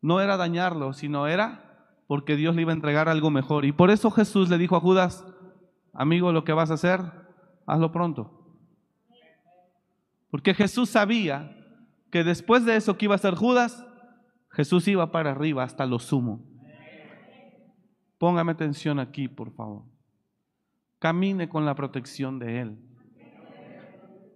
[0.00, 1.66] no era dañarlo, sino era
[2.06, 3.64] porque Dios le iba a entregar algo mejor.
[3.64, 5.26] Y por eso Jesús le dijo a Judas,
[5.92, 7.00] amigo, lo que vas a hacer,
[7.66, 8.32] hazlo pronto.
[10.30, 11.56] Porque Jesús sabía
[12.10, 13.84] que después de eso que iba a hacer Judas,
[14.50, 16.55] Jesús iba para arriba hasta lo sumo.
[18.18, 19.82] Póngame atención aquí, por favor.
[20.98, 22.78] Camine con la protección de Él.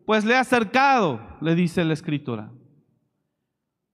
[0.07, 2.51] Pues le ha acercado, le dice la escritura.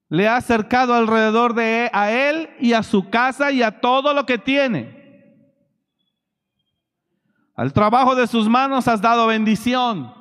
[0.08, 4.24] Le ha acercado alrededor de a él y a su casa y a todo lo
[4.24, 4.96] que tiene.
[7.54, 10.12] Al trabajo de sus manos has dado bendición.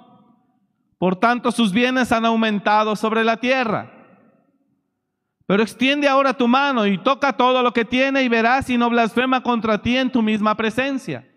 [0.97, 3.94] Por tanto, sus bienes han aumentado sobre la tierra.
[5.47, 8.89] Pero extiende ahora tu mano y toca todo lo que tiene y verás si no
[8.89, 11.27] blasfema contra ti en tu misma presencia.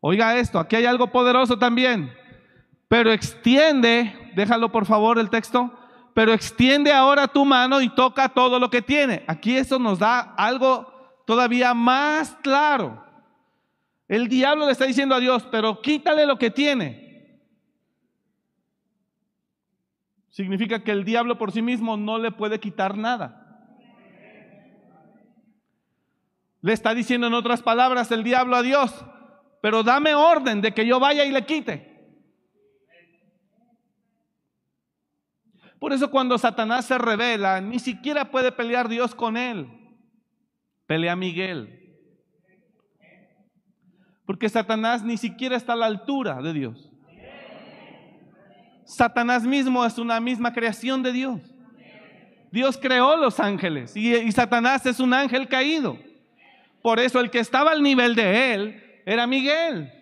[0.00, 2.12] Oiga esto, aquí hay algo poderoso también.
[2.88, 5.72] Pero extiende, déjalo por favor el texto,
[6.14, 9.24] pero extiende ahora tu mano y toca todo lo que tiene.
[9.26, 10.92] Aquí eso nos da algo
[11.26, 13.04] todavía más claro.
[14.08, 17.09] El diablo le está diciendo a Dios, pero quítale lo que tiene.
[20.40, 23.76] Significa que el diablo por sí mismo no le puede quitar nada.
[26.62, 29.04] Le está diciendo en otras palabras el diablo a Dios,
[29.60, 31.90] pero dame orden de que yo vaya y le quite.
[35.78, 39.68] Por eso cuando Satanás se revela, ni siquiera puede pelear Dios con él.
[40.86, 41.98] Pelea Miguel.
[44.24, 46.89] Porque Satanás ni siquiera está a la altura de Dios.
[48.90, 51.40] Satanás mismo es una misma creación de Dios.
[52.50, 55.96] Dios creó los ángeles y, Satanás es un ángel caído.
[56.82, 59.92] Por eso el que estaba al nivel de él era Miguel.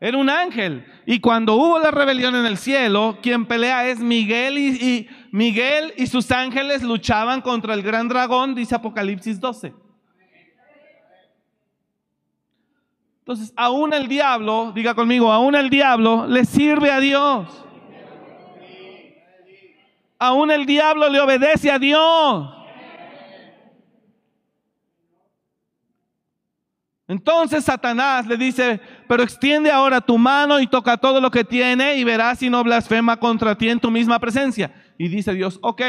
[0.00, 0.84] Era un ángel.
[1.06, 5.94] Y cuando hubo la rebelión en el cielo, quien pelea es Miguel y, y, Miguel
[5.96, 9.74] y sus ángeles luchaban contra el gran dragón, dice Apocalipsis 12.
[13.20, 17.66] Entonces, aún el diablo, diga conmigo, aún el diablo le sirve a Dios.
[20.18, 22.54] Aún el diablo le obedece a Dios.
[27.08, 31.96] Entonces Satanás le dice, pero extiende ahora tu mano y toca todo lo que tiene
[31.96, 34.74] y verás si no blasfema contra ti en tu misma presencia.
[34.98, 35.80] Y dice Dios, ok,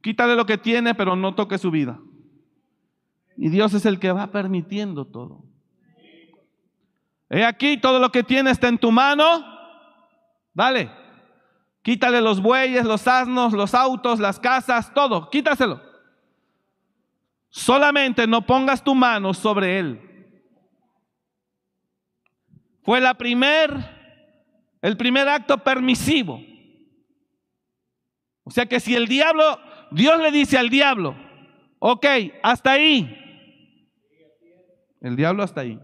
[0.00, 1.98] quítale lo que tiene, pero no toque su vida.
[3.36, 5.44] Y Dios es el que va permitiendo todo.
[7.28, 9.44] He aquí, todo lo que tiene está en tu mano.
[10.54, 10.90] Dale,
[11.88, 15.30] Quítale los bueyes, los asnos, los autos, las casas, todo.
[15.30, 15.80] Quítaselo.
[17.48, 20.36] Solamente no pongas tu mano sobre él.
[22.82, 23.70] Fue primer,
[24.82, 26.42] el primer acto permisivo.
[28.44, 29.58] O sea que si el diablo,
[29.90, 31.16] Dios le dice al diablo,
[31.78, 32.04] ok,
[32.42, 33.16] hasta ahí.
[35.00, 35.80] El diablo hasta ahí.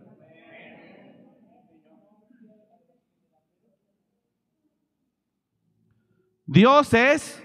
[6.47, 7.43] Dios es,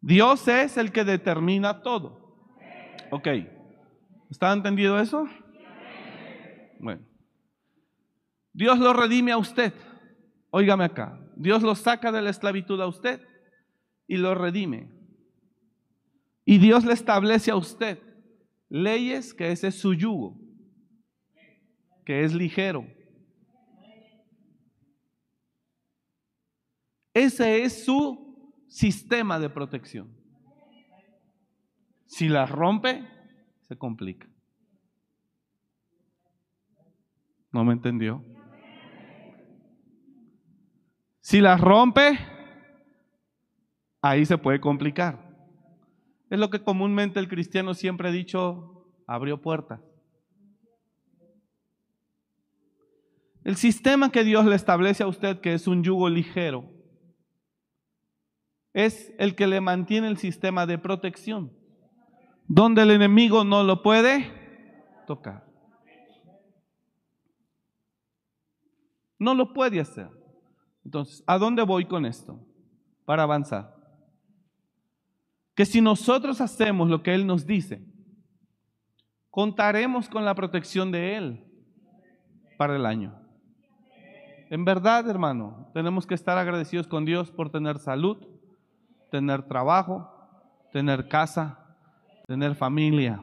[0.00, 2.36] Dios es el que determina todo.
[3.10, 3.28] Ok.
[4.30, 5.26] ¿Está entendido eso?
[6.78, 7.02] Bueno.
[8.52, 9.72] Dios lo redime a usted.
[10.50, 11.18] Óigame acá.
[11.36, 13.20] Dios lo saca de la esclavitud a usted
[14.06, 14.90] y lo redime.
[16.44, 17.98] Y Dios le establece a usted
[18.70, 20.38] leyes que ese es su yugo,
[22.06, 22.86] que es ligero.
[27.20, 30.08] Ese es su sistema de protección.
[32.06, 33.06] Si las rompe,
[33.60, 34.26] se complica.
[37.52, 38.24] ¿No me entendió?
[41.20, 42.18] Si las rompe,
[44.00, 45.36] ahí se puede complicar.
[46.30, 49.82] Es lo que comúnmente el cristiano siempre ha dicho, abrió puertas.
[53.44, 56.79] El sistema que Dios le establece a usted, que es un yugo ligero,
[58.72, 61.52] es el que le mantiene el sistema de protección,
[62.46, 64.30] donde el enemigo no lo puede
[65.06, 65.44] tocar.
[69.18, 70.08] No lo puede hacer.
[70.84, 72.40] Entonces, ¿a dónde voy con esto?
[73.04, 73.76] Para avanzar.
[75.54, 77.84] Que si nosotros hacemos lo que Él nos dice,
[79.28, 81.44] contaremos con la protección de Él
[82.56, 83.20] para el año.
[84.48, 88.26] En verdad, hermano, tenemos que estar agradecidos con Dios por tener salud,
[89.10, 90.10] tener trabajo,
[90.72, 91.58] tener casa,
[92.26, 93.22] tener familia.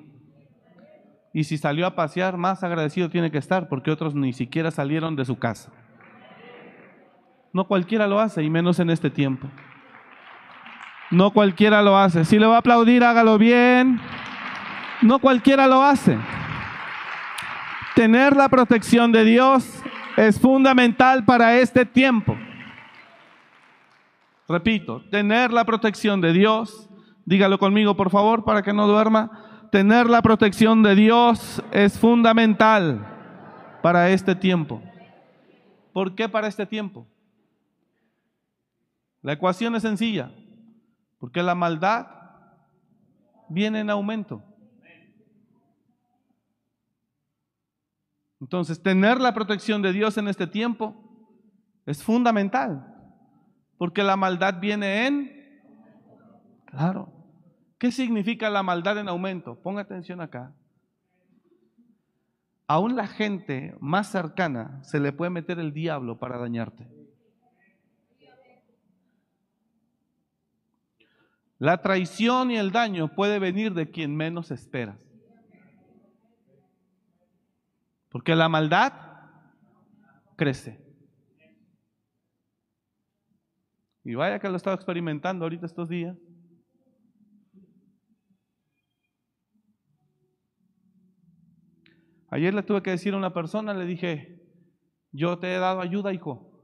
[1.33, 5.15] Y si salió a pasear, más agradecido tiene que estar porque otros ni siquiera salieron
[5.15, 5.71] de su casa.
[7.53, 9.47] No cualquiera lo hace y menos en este tiempo.
[11.09, 12.25] No cualquiera lo hace.
[12.25, 13.99] Si le va a aplaudir, hágalo bien.
[15.01, 16.17] No cualquiera lo hace.
[17.95, 19.81] Tener la protección de Dios
[20.17, 22.37] es fundamental para este tiempo.
[24.47, 26.89] Repito, tener la protección de Dios,
[27.25, 33.05] dígalo conmigo por favor para que no duerma, tener la protección de Dios es fundamental
[33.81, 34.81] para este tiempo.
[35.91, 37.05] ¿Por qué para este tiempo?
[39.21, 40.31] La ecuación es sencilla,
[41.19, 42.07] porque la maldad
[43.49, 44.41] viene en aumento.
[48.39, 50.95] Entonces, tener la protección de Dios en este tiempo
[51.85, 52.96] es fundamental.
[53.77, 55.61] Porque la maldad viene en...
[56.65, 57.13] Claro.
[57.77, 59.61] ¿Qué significa la maldad en aumento?
[59.61, 60.53] Ponga atención acá.
[62.67, 66.87] Aún la gente más cercana se le puede meter el diablo para dañarte.
[71.59, 74.99] La traición y el daño puede venir de quien menos esperas.
[78.09, 78.93] Porque la maldad
[80.35, 80.86] crece.
[84.07, 86.17] Y vaya que lo he estado experimentando ahorita estos días.
[92.29, 94.49] Ayer le tuve que decir a una persona, le dije,
[95.11, 96.63] yo te he dado ayuda, hijo.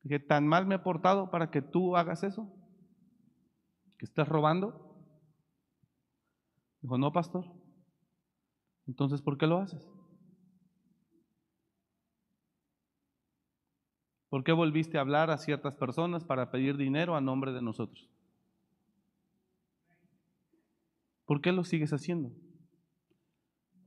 [0.00, 2.50] Dije, tan mal me he portado para que tú hagas eso,
[3.98, 4.96] que estés robando.
[6.80, 7.44] Dijo, no, pastor.
[8.86, 9.86] Entonces, ¿por qué lo haces?
[14.30, 18.08] ¿Por qué volviste a hablar a ciertas personas para pedir dinero a nombre de nosotros?
[21.26, 22.30] ¿Por qué lo sigues haciendo?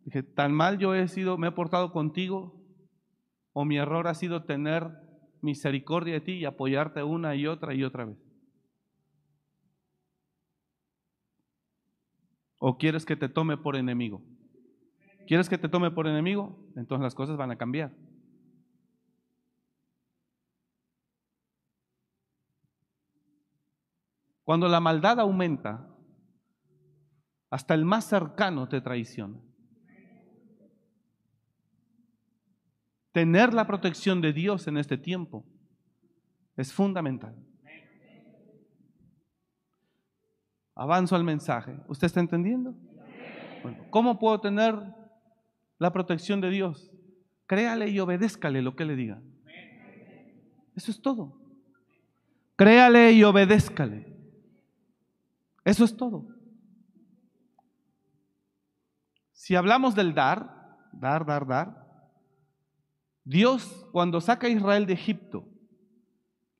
[0.03, 2.61] Dije, tan mal yo he sido, me he portado contigo,
[3.53, 4.91] o mi error ha sido tener
[5.41, 8.17] misericordia de ti y apoyarte una y otra y otra vez.
[12.59, 14.21] ¿O quieres que te tome por enemigo?
[15.25, 16.57] ¿Quieres que te tome por enemigo?
[16.75, 17.93] Entonces las cosas van a cambiar.
[24.43, 25.87] Cuando la maldad aumenta,
[27.49, 29.39] hasta el más cercano te traiciona.
[33.11, 35.45] Tener la protección de Dios en este tiempo
[36.57, 37.35] es fundamental.
[40.75, 41.79] Avanzo al mensaje.
[41.87, 42.75] ¿Usted está entendiendo?
[43.91, 44.75] ¿Cómo puedo tener
[45.77, 46.91] la protección de Dios?
[47.45, 49.21] Créale y obedézcale lo que le diga.
[50.75, 51.39] Eso es todo.
[52.55, 54.12] Créale y obedézcale.
[55.63, 56.27] Eso es todo.
[59.31, 61.83] Si hablamos del dar, dar, dar, dar,
[63.23, 65.47] Dios cuando saca a Israel de Egipto,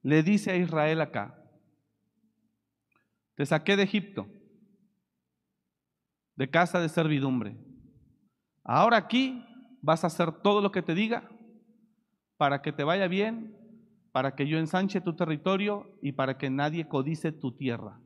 [0.01, 1.39] le dice a Israel acá,
[3.36, 4.28] te saqué de Egipto,
[6.36, 7.58] de casa de servidumbre.
[8.64, 9.45] Ahora aquí
[9.82, 11.30] vas a hacer todo lo que te diga
[12.38, 13.58] para que te vaya bien,
[14.12, 18.03] para que yo ensanche tu territorio y para que nadie codice tu tierra.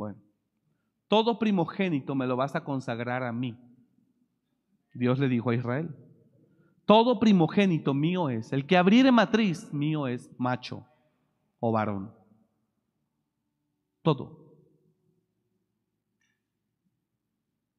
[0.00, 0.18] Bueno,
[1.08, 3.54] todo primogénito me lo vas a consagrar a mí.
[4.94, 5.94] Dios le dijo a Israel,
[6.86, 10.86] todo primogénito mío es, el que abriere matriz mío es macho
[11.58, 12.14] o varón.
[14.00, 14.54] Todo.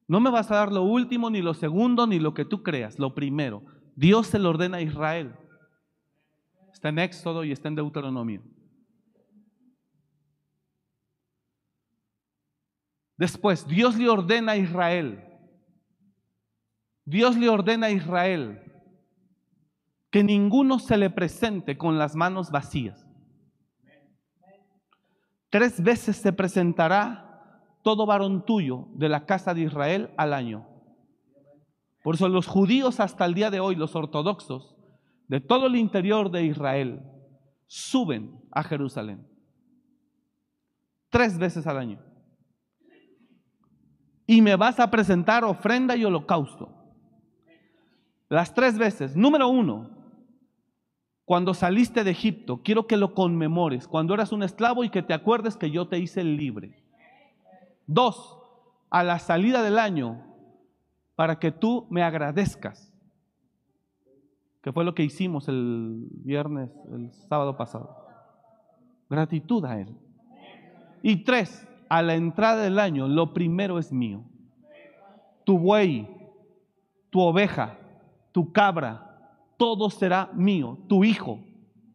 [0.06, 3.00] No me vas a dar lo último, ni lo segundo, ni lo que tú creas,
[3.00, 3.64] lo primero.
[3.96, 5.34] Dios se lo ordena a Israel.
[6.72, 8.44] Está en Éxodo y está en Deuteronomio.
[13.22, 15.22] Después, Dios le ordena a Israel.
[17.04, 18.60] Dios le ordena a Israel
[20.10, 23.06] que ninguno se le presente con las manos vacías.
[25.50, 30.66] Tres veces se presentará todo varón tuyo de la casa de Israel al año.
[32.02, 34.74] Por eso los judíos hasta el día de hoy, los ortodoxos,
[35.28, 37.00] de todo el interior de Israel,
[37.68, 39.24] suben a Jerusalén.
[41.08, 42.11] Tres veces al año.
[44.26, 46.70] Y me vas a presentar ofrenda y holocausto.
[48.28, 49.16] Las tres veces.
[49.16, 49.90] Número uno,
[51.24, 55.14] cuando saliste de Egipto, quiero que lo conmemores, cuando eras un esclavo y que te
[55.14, 56.82] acuerdes que yo te hice libre.
[57.86, 58.38] Dos,
[58.90, 60.24] a la salida del año,
[61.14, 62.92] para que tú me agradezcas,
[64.62, 67.96] que fue lo que hicimos el viernes, el sábado pasado.
[69.08, 69.96] Gratitud a Él.
[71.02, 74.24] Y tres, a la entrada del año, lo primero es mío.
[75.44, 76.08] Tu buey,
[77.10, 77.76] tu oveja,
[78.32, 81.40] tu cabra, todo será mío, tu hijo,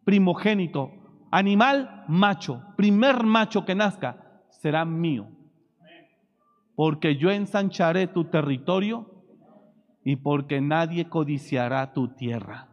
[0.04, 0.92] primogénito,
[1.32, 5.30] animal macho, primer macho que nazca, será mío.
[6.76, 9.10] Porque yo ensancharé tu territorio
[10.04, 12.68] y porque nadie codiciará tu tierra.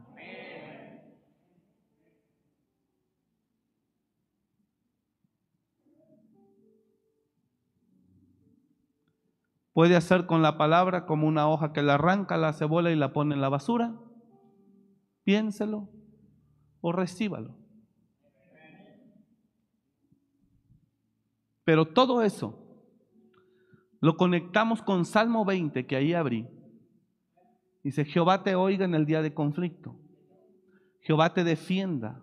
[9.74, 13.12] Puede hacer con la palabra como una hoja que la arranca, la cebola y la
[13.12, 13.94] pone en la basura
[15.24, 15.88] piénselo
[16.80, 17.56] o recíbalo.
[21.64, 22.60] Pero todo eso
[24.00, 26.46] lo conectamos con Salmo 20 que ahí abrí.
[27.82, 29.96] Dice, Jehová te oiga en el día de conflicto.
[31.00, 32.22] Jehová te defienda.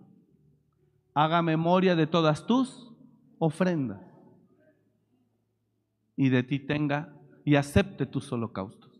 [1.14, 2.94] Haga memoria de todas tus
[3.40, 4.02] ofrendas.
[6.16, 8.92] Y de ti tenga y acepte tus holocaustos.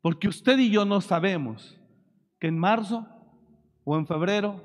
[0.00, 1.78] Porque usted y yo no sabemos
[2.38, 3.06] que en marzo
[3.84, 4.62] o en febrero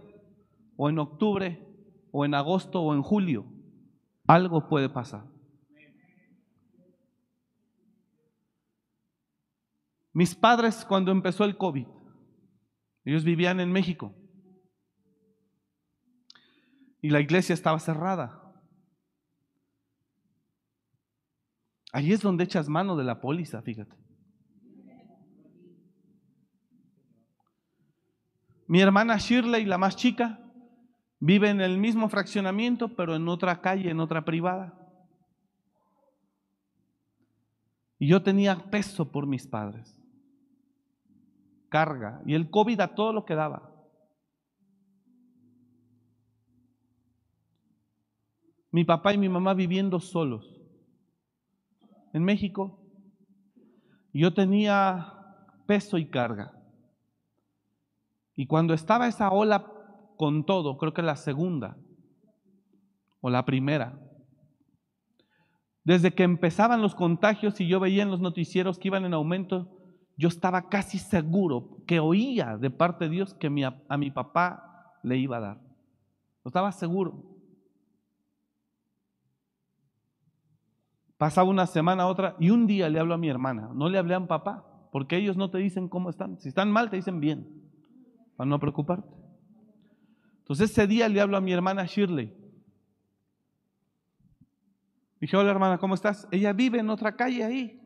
[0.78, 1.62] o en octubre
[2.12, 3.46] o en agosto o en julio
[4.28, 5.26] algo puede pasar.
[10.14, 11.88] Mis padres cuando empezó el COVID,
[13.04, 14.16] ellos vivían en México
[17.02, 18.45] y la iglesia estaba cerrada.
[21.96, 23.96] Ahí es donde echas mano de la póliza, fíjate.
[28.68, 30.42] Mi hermana Shirley, la más chica,
[31.22, 34.78] vive en el mismo fraccionamiento, pero en otra calle, en otra privada.
[37.98, 39.98] Y yo tenía peso por mis padres,
[41.70, 43.74] carga, y el COVID a todo lo que daba.
[48.70, 50.55] Mi papá y mi mamá viviendo solos
[52.16, 52.80] en México.
[54.14, 55.14] Yo tenía
[55.68, 56.54] peso y carga.
[58.38, 59.70] Y cuando estaba esa ola
[60.16, 61.76] con todo, creo que la segunda
[63.20, 64.00] o la primera,
[65.84, 69.68] desde que empezaban los contagios y yo veía en los noticieros que iban en aumento,
[70.16, 73.48] yo estaba casi seguro que oía de parte de Dios que
[73.90, 75.62] a mi papá le iba a dar.
[76.46, 77.35] estaba seguro.
[81.26, 83.72] Pasaba una semana, otra, y un día le hablo a mi hermana.
[83.74, 86.38] No le hablé a mi papá, porque ellos no te dicen cómo están.
[86.40, 87.68] Si están mal, te dicen bien
[88.38, 89.10] para no preocuparte.
[90.42, 92.32] Entonces ese día le hablo a mi hermana Shirley.
[95.20, 96.28] Dije, hola hermana, ¿cómo estás?
[96.30, 97.82] Ella vive en otra calle ahí.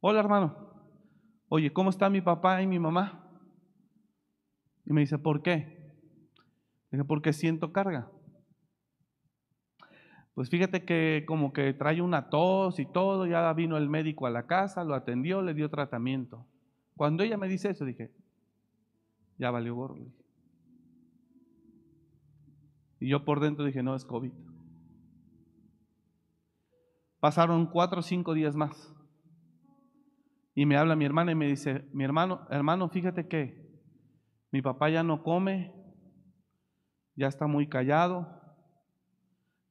[0.00, 0.74] Hola hermano.
[1.48, 3.30] Oye, ¿cómo está mi papá y mi mamá?
[4.84, 5.96] Y me dice, ¿por qué?
[6.90, 8.10] Dije, porque siento carga.
[10.34, 14.30] Pues fíjate que como que trae una tos y todo, ya vino el médico a
[14.30, 16.46] la casa, lo atendió, le dio tratamiento.
[16.96, 18.12] Cuando ella me dice eso, dije,
[19.38, 19.96] ya valió gorro.
[23.00, 24.32] Y yo por dentro dije, no, es COVID.
[27.18, 28.94] Pasaron cuatro o cinco días más.
[30.54, 33.70] Y me habla mi hermana y me dice, mi hermano, hermano, fíjate que
[34.50, 35.72] mi papá ya no come,
[37.14, 38.39] ya está muy callado.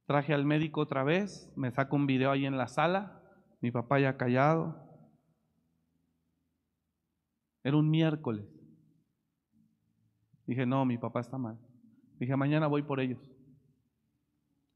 [0.10, 3.22] Traje al médico otra vez, me saca un video ahí en la sala,
[3.62, 4.76] mi papá ya callado.
[7.64, 8.48] Era un miércoles.
[10.48, 11.60] Dije, no, mi papá está mal.
[12.20, 13.20] Dije, mañana voy por ellos.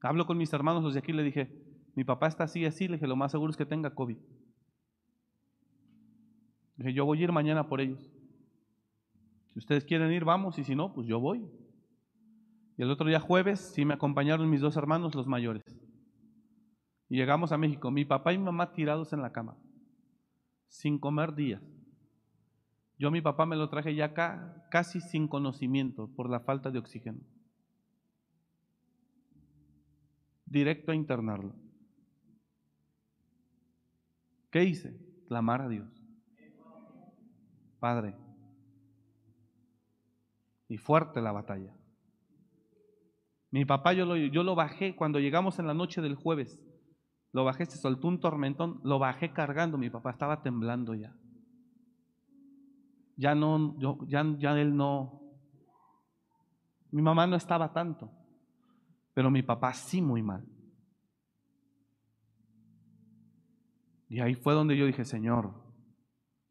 [0.02, 1.50] Hablo con mis hermanos los de aquí, le dije,
[1.96, 4.20] mi papá está así, así, le dije, lo más seguro es que tenga COVID.
[6.76, 8.08] Dije, yo voy a ir mañana por ellos.
[9.54, 11.50] Si ustedes quieren ir, vamos, y si no, pues yo voy.
[12.78, 15.64] Y el otro día jueves, sí me acompañaron mis dos hermanos, los mayores.
[17.10, 19.56] Y llegamos a México, mi papá y mi mamá tirados en la cama,
[20.68, 21.62] sin comer días.
[22.98, 26.80] Yo mi papá me lo traje ya acá casi sin conocimiento por la falta de
[26.80, 27.20] oxígeno.
[30.46, 31.54] Directo a internarlo.
[34.52, 34.96] ¿Qué hice?
[35.28, 35.90] Clamar a Dios.
[37.80, 38.16] Padre.
[40.68, 41.76] Y fuerte la batalla.
[43.54, 46.60] Mi papá yo lo, yo lo bajé cuando llegamos en la noche del jueves.
[47.34, 49.78] Lo bajé, se soltó un tormentón, lo bajé cargando.
[49.78, 51.16] Mi papá estaba temblando ya.
[53.16, 55.22] Ya no, yo, ya, ya él no.
[56.89, 58.10] Mi mamá no estaba tanto,
[59.14, 60.43] pero mi papá sí muy mal.
[64.10, 65.54] Y ahí fue donde yo dije, Señor,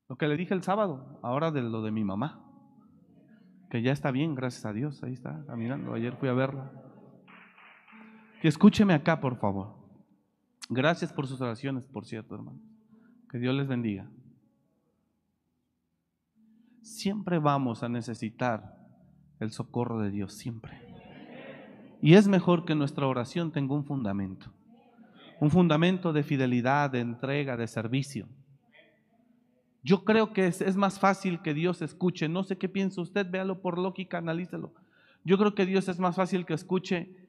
[0.08, 2.48] lo que le dije el sábado, ahora de lo de mi mamá,
[3.70, 6.91] que ya está bien, gracias a Dios, ahí está, caminando, ayer fui a verla.
[8.42, 9.72] Que escúcheme acá, por favor.
[10.68, 12.58] Gracias por sus oraciones, por cierto, hermano.
[13.30, 14.10] Que Dios les bendiga.
[16.80, 18.80] Siempre vamos a necesitar
[19.38, 20.72] el socorro de Dios, siempre.
[22.00, 24.52] Y es mejor que nuestra oración tenga un fundamento.
[25.38, 28.26] Un fundamento de fidelidad, de entrega, de servicio.
[29.84, 32.28] Yo creo que es, es, más fácil que Dios escuche.
[32.28, 34.74] No sé qué piensa usted, véalo por lógica, analícelo.
[35.24, 37.21] Yo creo que Dios es más fácil que escuche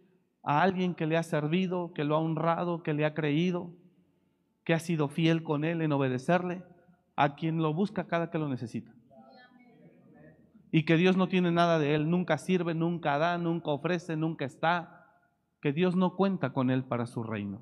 [0.43, 3.71] a alguien que le ha servido, que lo ha honrado, que le ha creído,
[4.63, 6.63] que ha sido fiel con Él en obedecerle,
[7.15, 8.91] a quien lo busca cada que lo necesita.
[10.71, 14.45] Y que Dios no tiene nada de Él, nunca sirve, nunca da, nunca ofrece, nunca
[14.45, 15.07] está,
[15.61, 17.61] que Dios no cuenta con Él para su reino.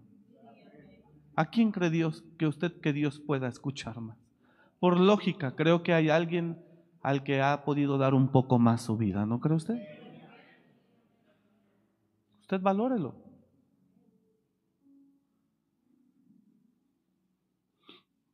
[1.36, 4.18] ¿A quién cree Dios que usted que Dios pueda escuchar más?
[4.80, 6.64] Por lógica, creo que hay alguien
[7.04, 10.01] al que ha podido dar un poco más su vida, ¿no cree usted?
[12.52, 13.16] Usted valórelo.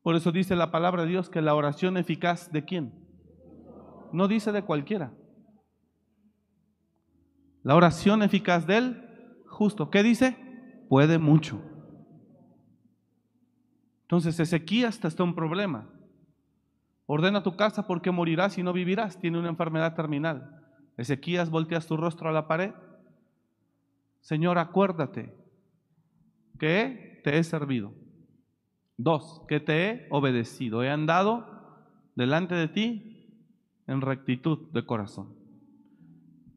[0.02, 2.94] Por eso dice la palabra de Dios que la oración eficaz de quién?
[4.12, 5.14] No dice de cualquiera.
[7.62, 9.92] La oración eficaz del justo.
[9.92, 10.36] ¿Qué dice?
[10.90, 11.62] Puede mucho.
[14.02, 15.92] Entonces Ezequías está un problema.
[17.06, 19.20] Ordena tu casa porque morirás y no vivirás.
[19.20, 20.60] Tiene una enfermedad terminal.
[20.98, 22.74] Ezequías, volteas tu rostro a la pared.
[24.28, 25.34] Señor, acuérdate
[26.60, 27.94] que te he servido.
[28.98, 30.84] Dos, que te he obedecido.
[30.84, 31.48] He andado
[32.14, 33.32] delante de ti
[33.88, 35.34] en rectitud de corazón.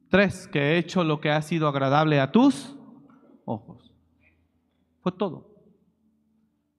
[0.08, 2.76] Tres, que he hecho lo que ha sido agradable a tus
[3.44, 3.94] ojos.
[5.00, 5.54] Fue todo.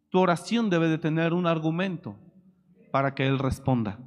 [0.10, 2.18] Tu oración debe de tener un argumento
[2.92, 3.98] para que Él responda.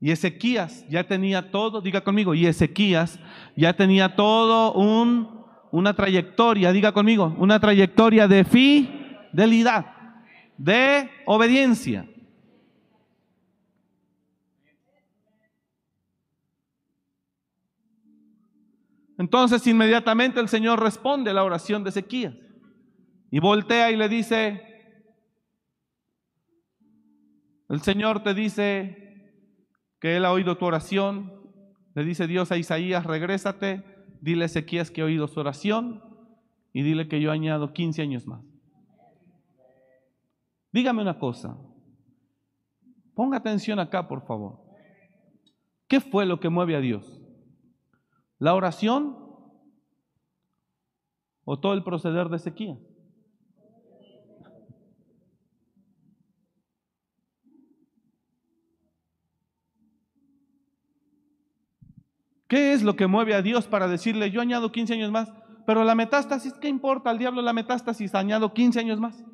[0.00, 3.20] Y Ezequías ya tenía todo, diga conmigo, y Ezequías
[3.54, 9.86] ya tenía todo un, una trayectoria, diga conmigo, una trayectoria de fidelidad,
[10.56, 12.08] de obediencia.
[19.18, 22.34] Entonces inmediatamente el Señor responde a la oración de Ezequías
[23.30, 24.62] y voltea y le dice,
[27.68, 29.09] el Señor te dice
[30.00, 31.32] que Él ha oído tu oración,
[31.94, 33.84] le dice Dios a Isaías, regrésate,
[34.20, 36.02] dile a Ezequías que ha oído su oración
[36.72, 38.42] y dile que yo añado 15 años más.
[40.72, 41.58] Dígame una cosa,
[43.14, 44.60] ponga atención acá, por favor.
[45.88, 47.20] ¿Qué fue lo que mueve a Dios?
[48.38, 49.18] ¿La oración
[51.44, 52.78] o todo el proceder de Ezequías?
[62.50, 65.32] ¿Qué es lo que mueve a Dios para decirle, yo añado 15 años más?
[65.66, 68.12] Pero la metástasis, ¿qué importa al diablo la metástasis?
[68.12, 69.24] Añado 15 años más.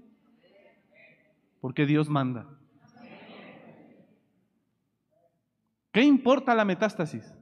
[1.63, 2.47] Porque Dios manda.
[5.93, 7.35] ¿Qué importa la metástasis?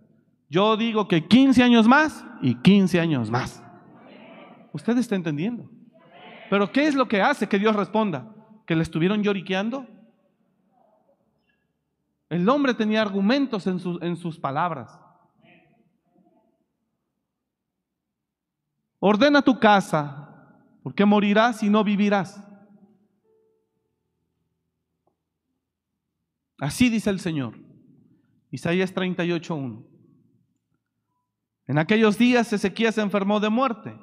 [0.49, 3.61] Yo digo que 15 años más y 15 años más.
[4.73, 5.69] Usted está entendiendo.
[6.51, 8.33] Pero ¿qué es lo que hace que Dios responda?
[8.65, 9.89] ¿Que le estuvieron lloriqueando?
[12.29, 15.01] El hombre tenía argumentos en, su, en sus palabras.
[19.07, 22.43] Ordena tu casa, porque morirás y no vivirás.
[26.59, 27.55] Así dice el Señor.
[28.51, 29.85] Isaías 38.1.
[31.67, 33.95] En aquellos días Ezequías se enfermó de muerte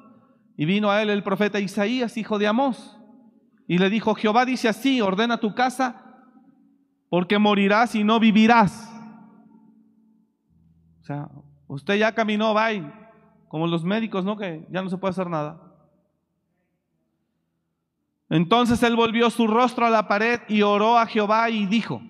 [0.56, 2.96] Y vino a él el profeta Isaías, hijo de Amós,
[3.66, 6.30] y le dijo, Jehová dice así, ordena tu casa,
[7.08, 8.88] porque morirás y no vivirás.
[11.00, 11.28] O sea,
[11.66, 12.70] usted ya caminó, va,
[13.52, 14.38] como los médicos, ¿no?
[14.38, 15.60] Que ya no se puede hacer nada.
[18.30, 22.00] Entonces él volvió su rostro a la pared y oró a Jehová y dijo,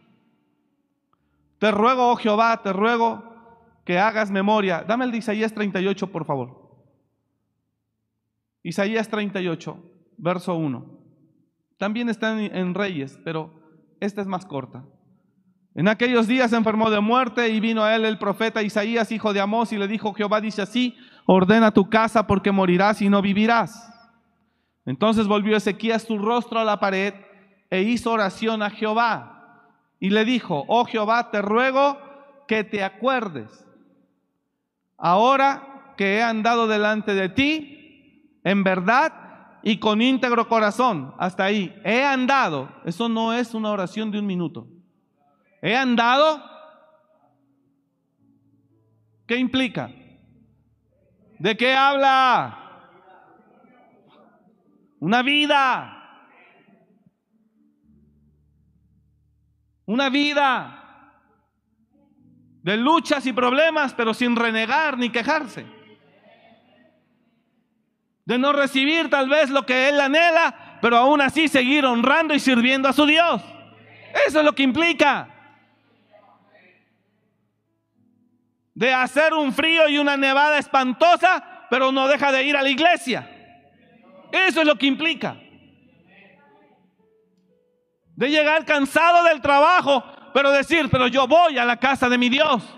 [1.59, 3.25] te ruego, oh Jehová, te ruego
[3.85, 4.85] que hagas memoria.
[4.87, 6.87] Dame el de Isaías 38, por favor.
[8.63, 9.85] Isaías 38,
[10.19, 10.87] verso 1.
[11.77, 13.51] También está en Reyes, pero
[13.99, 14.85] esta es más corta.
[15.75, 19.33] En aquellos días se enfermó de muerte y vino a él el profeta Isaías, hijo
[19.33, 23.23] de Amós, y le dijo, Jehová dice así, ordena tu casa porque morirás y no
[23.23, 23.91] vivirás.
[24.85, 27.15] Entonces volvió Ezequías su rostro a la pared
[27.71, 29.69] e hizo oración a Jehová.
[29.99, 31.99] Y le dijo, oh Jehová, te ruego
[32.47, 33.67] que te acuerdes.
[34.99, 39.13] Ahora que he andado delante de ti, en verdad
[39.63, 41.15] y con íntegro corazón.
[41.19, 41.75] Hasta ahí.
[41.85, 42.69] He andado.
[42.85, 44.67] Eso no es una oración de un minuto.
[45.63, 46.43] He andado.
[49.27, 49.91] ¿Qué implica?
[51.39, 52.59] ¿De qué habla?
[54.99, 55.99] Una vida.
[59.87, 60.79] Una vida
[62.63, 65.67] de luchas y problemas, pero sin renegar ni quejarse.
[68.25, 72.41] De no recibir tal vez lo que él anhela, pero aún así seguir honrando y
[72.41, 73.43] sirviendo a su Dios.
[74.27, 75.32] Eso es lo que implica.
[78.83, 82.69] De hacer un frío y una nevada espantosa, pero no deja de ir a la
[82.69, 83.31] iglesia.
[84.33, 85.37] Eso es lo que implica.
[88.17, 90.03] De llegar cansado del trabajo,
[90.35, 92.77] pero decir, pero yo voy a la casa de mi Dios.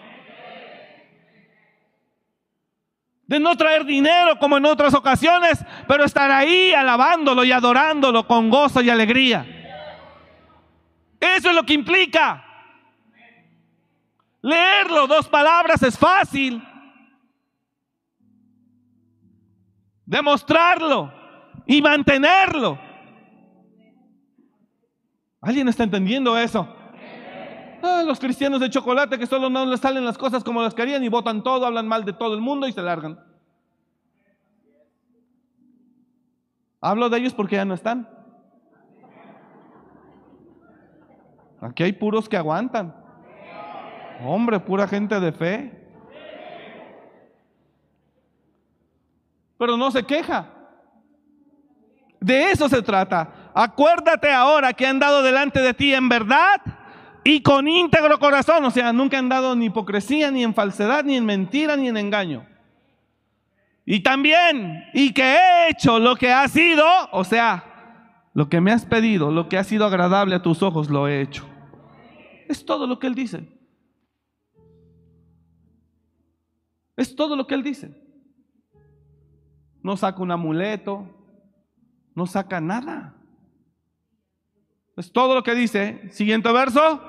[3.27, 8.51] De no traer dinero como en otras ocasiones, pero estar ahí alabándolo y adorándolo con
[8.51, 9.47] gozo y alegría.
[11.19, 12.44] Eso es lo que implica.
[14.45, 16.63] Leerlo, dos palabras, es fácil.
[20.05, 21.11] Demostrarlo
[21.65, 22.79] y mantenerlo.
[25.41, 26.69] ¿Alguien está entendiendo eso?
[27.83, 31.03] Ah, los cristianos de chocolate que solo no les salen las cosas como las querían
[31.03, 33.19] y votan todo, hablan mal de todo el mundo y se largan.
[36.83, 38.07] Hablo de ellos porque ya no están.
[41.63, 43.04] Aquí hay puros que aguantan.
[44.23, 45.73] Hombre, pura gente de fe.
[49.59, 50.51] Pero no se queja.
[52.21, 53.51] De eso se trata.
[53.55, 56.61] Acuérdate ahora que han dado delante de ti en verdad
[57.23, 58.65] y con íntegro corazón.
[58.65, 61.97] O sea, nunca han dado ni hipocresía, ni en falsedad, ni en mentira, ni en
[61.97, 62.47] engaño.
[63.87, 68.73] Y también, y que he hecho lo que ha sido, o sea, lo que me
[68.73, 71.47] has pedido, lo que ha sido agradable a tus ojos, lo he hecho.
[72.49, 73.54] Es todo lo que él dice.
[76.97, 78.01] Es todo lo que él dice.
[79.83, 81.09] No saca un amuleto,
[82.15, 83.17] no saca nada.
[84.97, 86.11] Es todo lo que dice.
[86.11, 87.01] Siguiente verso.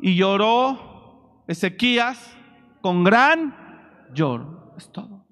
[0.00, 2.36] Y lloró Ezequías
[2.80, 3.54] con gran
[4.12, 4.74] lloro.
[4.76, 5.26] Es todo.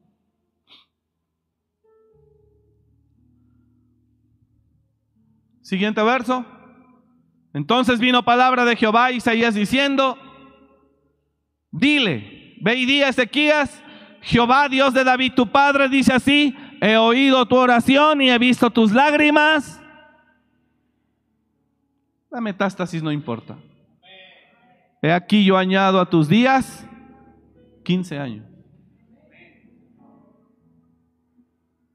[5.62, 6.46] Siguiente verso.
[7.52, 10.16] Entonces vino palabra de Jehová a Isaías diciendo,
[11.70, 13.82] dile, ve y di a Ezequías,
[14.20, 18.70] Jehová Dios de David tu padre dice así, he oído tu oración y he visto
[18.70, 19.80] tus lágrimas.
[22.30, 23.56] La metástasis no importa.
[25.00, 26.86] He aquí yo añado a tus días
[27.84, 28.46] 15 años.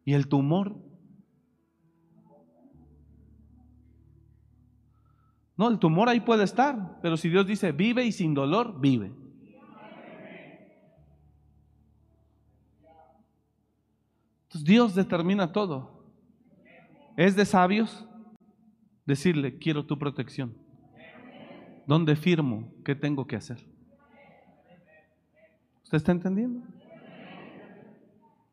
[0.06, 0.76] ¿Y el tumor?
[5.56, 9.12] No, el tumor ahí puede estar, pero si Dios dice vive y sin dolor, vive.
[14.62, 16.04] Dios determina todo.
[17.16, 18.06] Es de sabios
[19.06, 20.56] decirle, quiero tu protección.
[21.88, 22.72] ¿Dónde firmo?
[22.86, 23.66] ¿Qué tengo que hacer?
[25.84, 26.66] ¿Usted está entendiendo?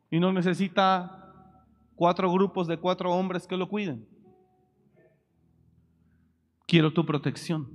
[0.09, 1.55] Y no necesita
[1.95, 4.07] cuatro grupos de cuatro hombres que lo cuiden.
[6.67, 7.69] Quiero tu protección.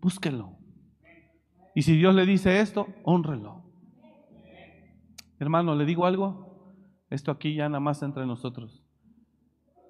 [0.00, 0.56] Búsquelo.
[1.74, 3.63] Y si Dios le dice esto, honrelo.
[5.44, 6.74] Hermano, ¿le digo algo?
[7.10, 8.82] Esto aquí ya nada más entre nosotros.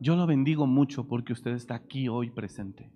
[0.01, 2.91] Yo lo bendigo mucho porque usted está aquí hoy presente.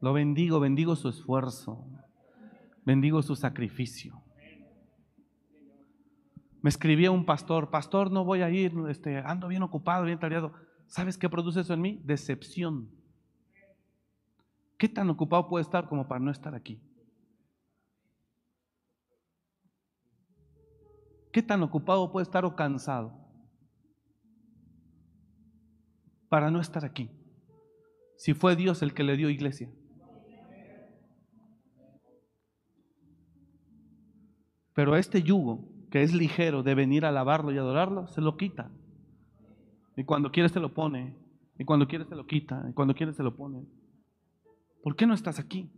[0.00, 1.86] Lo bendigo, bendigo su esfuerzo,
[2.86, 4.22] bendigo su sacrificio.
[6.62, 10.54] Me escribía un pastor, pastor, no voy a ir, este, ando bien ocupado, bien tareado.
[10.86, 12.00] ¿Sabes qué produce eso en mí?
[12.02, 12.88] Decepción.
[14.78, 16.80] ¿Qué tan ocupado puede estar como para no estar aquí?
[21.32, 23.12] ¿Qué tan ocupado puede estar o cansado
[26.28, 27.10] para no estar aquí?
[28.16, 29.70] Si fue Dios el que le dio iglesia.
[34.74, 38.70] Pero este yugo, que es ligero de venir a alabarlo y adorarlo, se lo quita.
[39.96, 41.16] Y cuando quiere se lo pone.
[41.58, 42.64] Y cuando quiere se lo quita.
[42.68, 43.66] Y cuando quiere se lo pone.
[44.82, 45.70] ¿Por qué no estás aquí?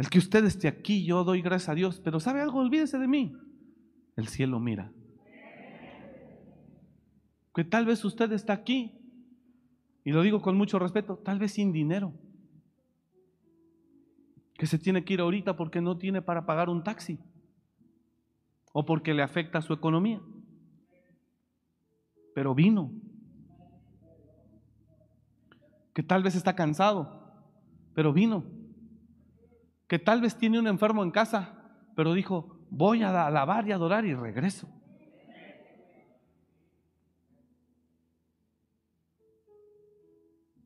[0.00, 2.60] El que usted esté aquí, yo doy gracias a Dios, pero ¿sabe algo?
[2.60, 3.36] Olvídese de mí.
[4.16, 4.90] El cielo mira.
[7.54, 8.98] Que tal vez usted está aquí,
[10.02, 12.14] y lo digo con mucho respeto, tal vez sin dinero.
[14.54, 17.18] Que se tiene que ir ahorita porque no tiene para pagar un taxi.
[18.72, 20.22] O porque le afecta su economía.
[22.34, 22.90] Pero vino.
[25.92, 27.34] Que tal vez está cansado,
[27.92, 28.59] pero vino
[29.90, 31.52] que tal vez tiene un enfermo en casa,
[31.96, 34.68] pero dijo, voy a alabar y adorar y regreso.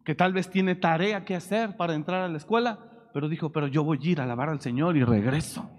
[0.05, 3.67] Que tal vez tiene tarea que hacer para entrar a la escuela, pero dijo, pero
[3.67, 5.71] yo voy a ir a alabar al Señor y regreso.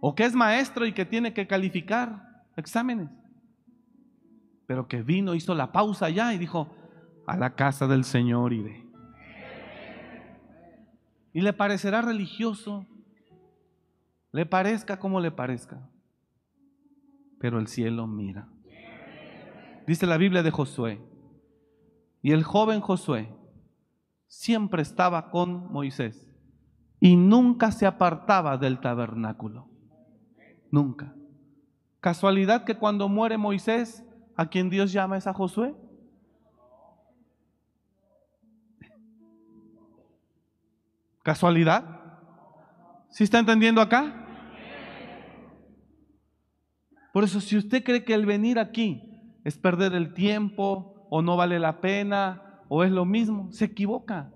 [0.00, 3.10] O que es maestro y que tiene que calificar exámenes,
[4.66, 6.74] pero que vino, hizo la pausa ya y dijo,
[7.26, 8.91] a la casa del Señor iré.
[11.32, 12.86] Y le parecerá religioso,
[14.32, 15.88] le parezca como le parezca,
[17.38, 18.48] pero el cielo mira.
[19.86, 21.00] Dice la Biblia de Josué,
[22.22, 23.28] y el joven Josué
[24.28, 26.32] siempre estaba con Moisés
[27.00, 29.68] y nunca se apartaba del tabernáculo.
[30.70, 31.14] Nunca.
[32.00, 34.04] Casualidad que cuando muere Moisés,
[34.36, 35.74] a quien Dios llama es a Josué.
[41.22, 41.84] ¿Casualidad?
[43.10, 44.18] ¿Sí está entendiendo acá?
[47.12, 49.02] Por eso, si usted cree que el venir aquí
[49.44, 54.32] es perder el tiempo o no vale la pena o es lo mismo, se equivoca.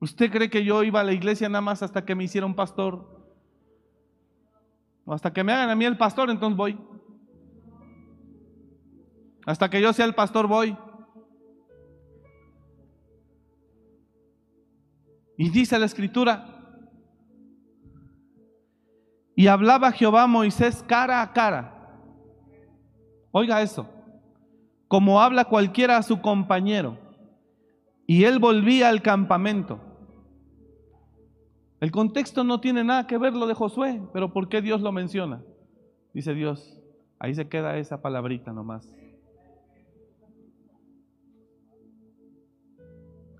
[0.00, 3.22] ¿Usted cree que yo iba a la iglesia nada más hasta que me hicieron pastor?
[5.04, 6.78] O hasta que me hagan a mí el pastor, entonces voy.
[9.46, 10.76] Hasta que yo sea el pastor, voy.
[15.36, 16.52] Y dice la escritura,
[19.34, 21.74] y hablaba Jehová a Moisés cara a cara.
[23.30, 23.88] Oiga eso,
[24.88, 26.98] como habla cualquiera a su compañero.
[28.06, 29.80] Y él volvía al campamento.
[31.80, 34.92] El contexto no tiene nada que ver lo de Josué, pero ¿por qué Dios lo
[34.92, 35.42] menciona?
[36.12, 36.78] Dice Dios,
[37.18, 38.94] ahí se queda esa palabrita nomás.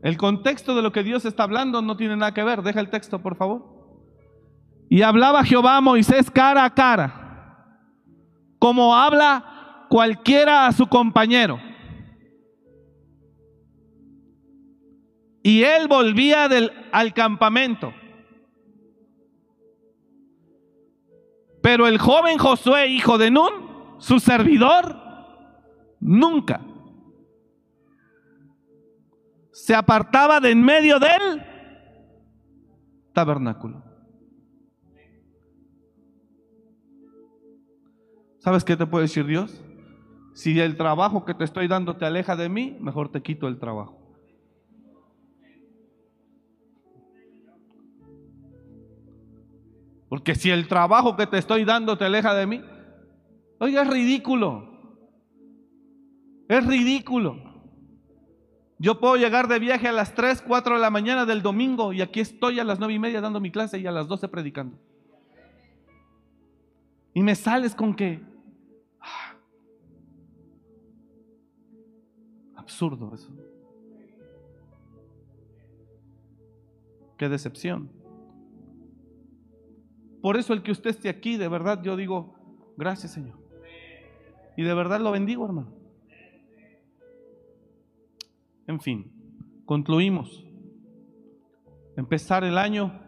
[0.02, 2.62] El contexto de lo que Dios está hablando no tiene nada que ver.
[2.62, 3.62] Deja el texto, por favor.
[4.90, 7.78] Y hablaba Jehová a Moisés cara a cara,
[8.58, 11.60] como habla cualquiera a su compañero.
[15.44, 17.94] Y él volvía del, al campamento.
[21.62, 24.98] Pero el joven Josué, hijo de Nun, su servidor,
[26.00, 26.60] nunca
[29.62, 31.40] se apartaba de en medio del
[33.12, 33.80] tabernáculo.
[38.40, 39.62] ¿Sabes qué te puede decir Dios?
[40.34, 43.60] Si el trabajo que te estoy dando te aleja de mí, mejor te quito el
[43.60, 44.00] trabajo.
[50.08, 52.64] Porque si el trabajo que te estoy dando te aleja de mí,
[53.60, 54.98] oiga, es ridículo.
[56.48, 57.51] Es ridículo.
[58.82, 62.00] Yo puedo llegar de viaje a las 3, 4 de la mañana del domingo y
[62.00, 64.76] aquí estoy a las 9 y media dando mi clase y a las 12 predicando.
[67.14, 68.20] Y me sales con que...
[69.00, 69.36] Ah,
[72.56, 73.30] absurdo eso.
[77.16, 77.88] Qué decepción.
[80.22, 82.34] Por eso el que usted esté aquí, de verdad, yo digo,
[82.76, 83.38] gracias Señor.
[84.56, 85.81] Y de verdad lo bendigo, hermano.
[88.66, 89.12] En fin,
[89.64, 90.44] concluimos.
[91.96, 93.00] Empezar el año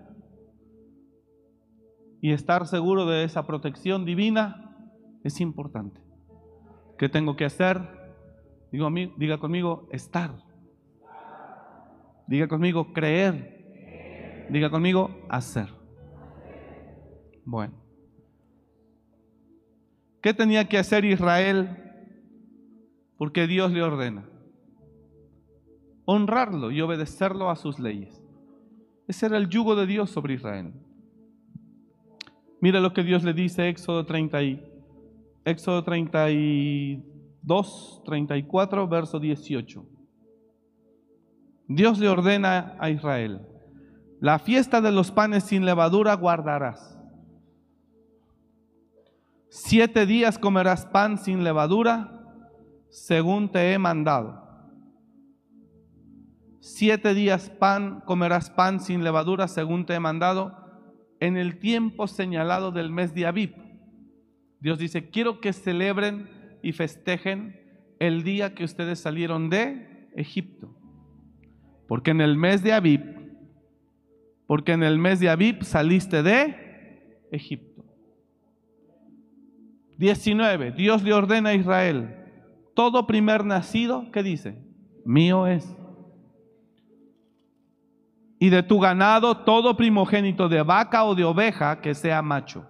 [2.21, 4.77] y estar seguro de esa protección divina
[5.23, 6.01] es importante.
[6.99, 7.81] ¿Qué tengo que hacer?
[8.73, 10.37] Digo, diga conmigo, estar.
[12.27, 14.47] Diga conmigo, creer.
[14.51, 15.69] Diga conmigo, hacer.
[17.45, 17.75] Bueno.
[20.23, 21.77] ¿Qué tenía que hacer Israel?
[23.19, 24.27] Porque Dios le ordena.
[26.05, 28.25] Honrarlo y obedecerlo a sus leyes.
[29.07, 30.73] Ese era el yugo de Dios sobre Israel.
[32.61, 34.65] Mira lo que Dios le dice, Éxodo 30 y,
[35.45, 39.85] Éxodo 32, 34, verso 18.
[41.69, 43.47] Dios le ordena a Israel,
[44.21, 46.97] la fiesta de los panes sin levadura guardarás.
[49.51, 52.23] Siete días comerás pan sin levadura,
[52.89, 54.44] según te he mandado.
[56.67, 60.57] Siete días pan comerás pan sin levadura, según te he mandado,
[61.21, 63.55] en el tiempo señalado del mes de Abib.
[64.61, 66.27] Dios dice, quiero que celebren
[66.63, 67.61] y festejen
[67.99, 70.75] el día que ustedes salieron de Egipto.
[71.87, 73.03] Porque en el mes de Abib,
[74.47, 77.85] porque en el mes de Abib saliste de Egipto.
[79.99, 80.73] 19.
[80.73, 82.17] Dios le ordena a Israel,
[82.75, 84.57] todo primer nacido, ¿qué dice?
[85.05, 85.77] Mío es.
[88.39, 92.67] Y de tu ganado, todo primogénito de vaca o de oveja que sea macho.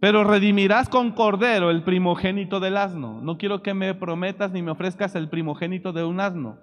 [0.00, 3.20] Pero redimirás con cordero el primogénito del asno.
[3.22, 6.58] No quiero que me prometas ni me ofrezcas el primogénito de un asno.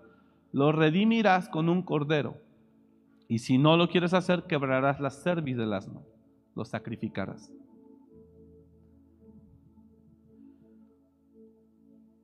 [0.51, 2.35] Lo redimirás con un cordero.
[3.27, 6.03] Y si no lo quieres hacer, quebrarás la cerviz del asno
[6.55, 7.51] lo sacrificarás.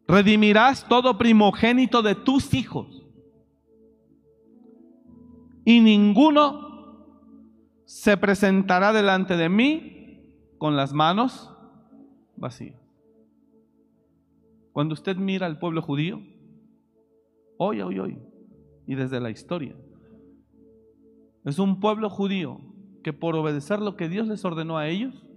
[0.08, 2.97] Redimirás todo primogénito de tus hijos.
[5.68, 7.04] Y ninguno
[7.84, 11.54] se presentará delante de mí con las manos
[12.38, 12.82] vacías.
[14.72, 16.22] Cuando usted mira al pueblo judío,
[17.58, 18.18] hoy, hoy, hoy,
[18.86, 19.76] y desde la historia,
[21.44, 22.62] es un pueblo judío
[23.04, 25.28] que por obedecer lo que Dios les ordenó a ellos,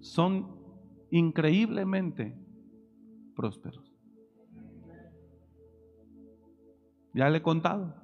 [0.00, 0.56] son
[1.10, 2.34] increíblemente
[3.36, 3.87] prósperos.
[7.14, 7.94] Ya le he contado.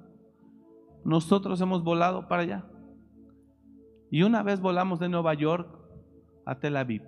[1.03, 2.65] Nosotros hemos volado para allá.
[4.11, 5.67] Y una vez volamos de Nueva York
[6.45, 7.03] a Tel Aviv,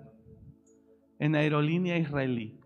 [1.18, 2.60] en aerolínea israelí.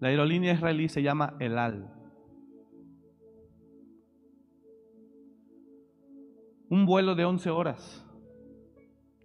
[0.00, 2.02] La aerolínea israelí se llama El Al.
[6.72, 8.02] un vuelo de 11 horas,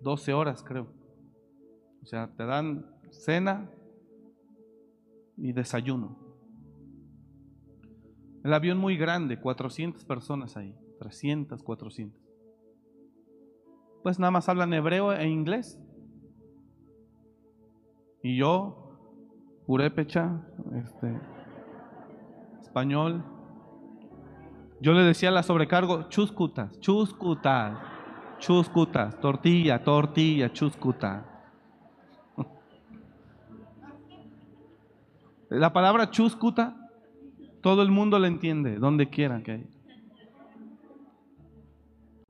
[0.01, 0.85] 12 horas creo.
[2.03, 3.71] O sea, te dan cena
[5.37, 6.26] y desayuno.
[8.47, 12.17] El avión muy grande, 400 personas ahí, 300, 400.
[14.01, 15.77] Pues nada más hablan hebreo e inglés.
[18.23, 18.97] Y yo,
[19.65, 20.47] purépecha,
[20.81, 21.19] este,
[22.61, 23.21] español,
[24.79, 27.77] yo le decía a la sobrecargo, chuscutas, chuscutas,
[28.37, 31.43] chuscutas, tortilla, tortilla, chuscuta.
[35.49, 36.86] La palabra chuscuta,
[37.61, 39.67] todo el mundo la entiende, donde quiera que haya.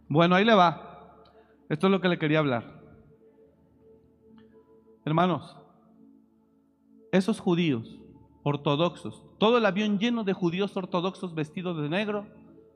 [0.09, 1.23] Bueno, ahí le va.
[1.69, 2.81] Esto es lo que le quería hablar.
[5.03, 5.57] Hermanos,
[7.11, 7.99] esos judíos
[8.43, 12.25] ortodoxos, todo el avión lleno de judíos ortodoxos vestidos de negro,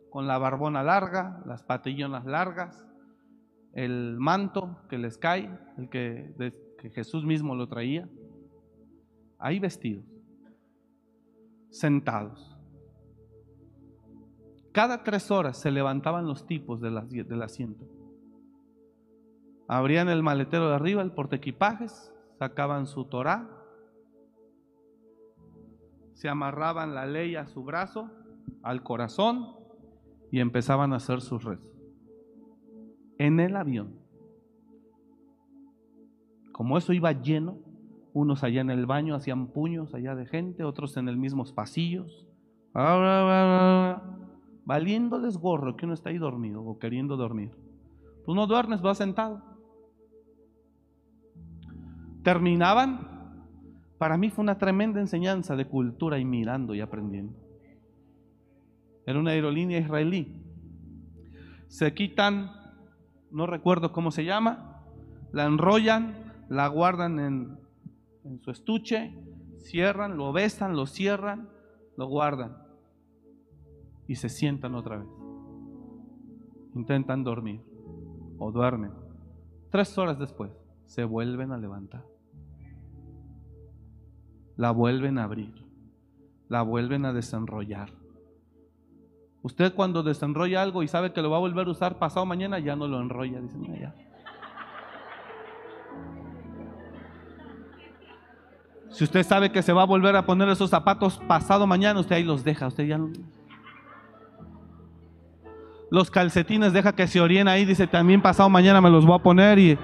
[0.10, 2.86] con la barbona larga, las patillonas largas,
[3.74, 6.34] el manto que les cae, el que,
[6.80, 8.10] que Jesús mismo lo traía,
[9.40, 10.04] ahí vestidos,
[11.72, 12.56] sentados.
[14.72, 17.86] Cada tres horas se levantaban los tipos del asiento.
[19.68, 23.50] Abrían el maletero de arriba, el portequipajes, sacaban su Torah,
[26.14, 28.12] se amarraban la ley a su brazo,
[28.64, 29.56] al corazón,
[30.32, 31.68] y empezaban a hacer sus rezos.
[33.18, 34.00] En el avión.
[36.52, 37.60] Como eso iba lleno,
[38.14, 42.28] unos allá en el baño hacían puños allá de gente, otros en el mismos pasillos,
[44.66, 47.52] valiéndoles gorro que uno está ahí dormido o queriendo dormir.
[48.26, 49.42] Tú no duermes, vas sentado.
[52.24, 53.12] Terminaban
[54.02, 57.38] para mí fue una tremenda enseñanza de cultura y mirando y aprendiendo.
[59.06, 60.42] Era una aerolínea israelí.
[61.68, 62.50] Se quitan,
[63.30, 64.82] no recuerdo cómo se llama,
[65.32, 67.60] la enrollan, la guardan en,
[68.24, 69.14] en su estuche,
[69.58, 71.50] cierran, lo besan, lo cierran,
[71.98, 72.58] lo guardan
[74.08, 75.08] y se sientan otra vez.
[76.76, 77.62] Intentan dormir
[78.38, 78.92] o duermen.
[79.70, 80.52] Tres horas después
[80.86, 82.06] se vuelven a levantar.
[84.58, 85.56] la vuelven a abrir,
[86.48, 87.90] la vuelven a desenrollar.
[89.42, 92.60] Usted cuando desenrolla algo y sabe que lo va a volver a usar pasado mañana,
[92.60, 93.96] ya no lo enrolla, dicen ya.
[98.92, 102.18] Si usted sabe que se va a volver a poner esos zapatos pasado mañana, usted
[102.18, 103.10] ahí los deja, usted ya no...
[105.90, 109.24] Los calcetines deja que se orien ahí, dice, también pasado mañana me los voy a
[109.24, 109.80] poner y...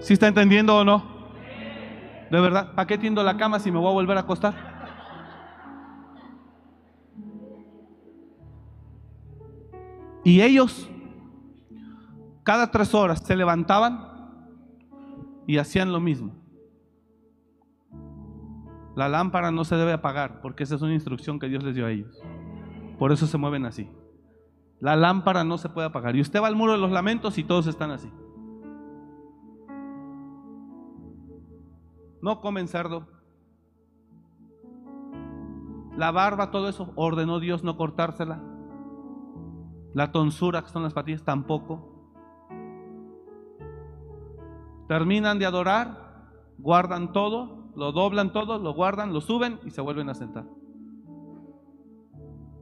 [0.00, 1.04] ¿Sí está entendiendo o no?
[2.30, 2.74] ¿De verdad?
[2.74, 4.54] ¿Para qué tiendo la cama si me voy a volver a acostar?
[10.24, 10.90] Y ellos
[12.46, 14.06] cada tres horas se levantaban
[15.48, 16.32] y hacían lo mismo.
[18.94, 21.86] La lámpara no se debe apagar porque esa es una instrucción que Dios les dio
[21.86, 22.22] a ellos.
[23.00, 23.90] Por eso se mueven así.
[24.78, 26.14] La lámpara no se puede apagar.
[26.14, 28.08] Y usted va al muro de los lamentos y todos están así.
[32.22, 33.08] No comen cerdo.
[35.96, 38.40] La barba, todo eso, ordenó Dios no cortársela.
[39.94, 41.95] La tonsura, que son las patillas, tampoco.
[44.88, 50.08] Terminan de adorar, guardan todo, lo doblan todo, lo guardan, lo suben y se vuelven
[50.08, 50.46] a sentar.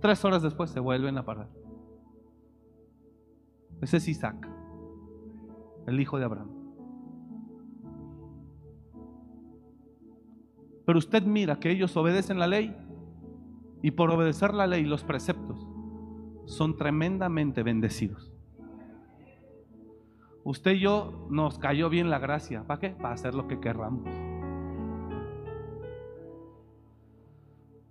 [0.00, 1.48] Tres horas después se vuelven a parar.
[3.80, 4.48] Ese es Isaac,
[5.86, 6.50] el hijo de Abraham.
[10.86, 12.76] Pero usted mira que ellos obedecen la ley
[13.82, 15.66] y por obedecer la ley, los preceptos,
[16.46, 18.33] son tremendamente bendecidos.
[20.44, 22.66] Usted y yo nos cayó bien la gracia.
[22.66, 22.90] ¿Para qué?
[22.90, 24.04] Para hacer lo que querramos.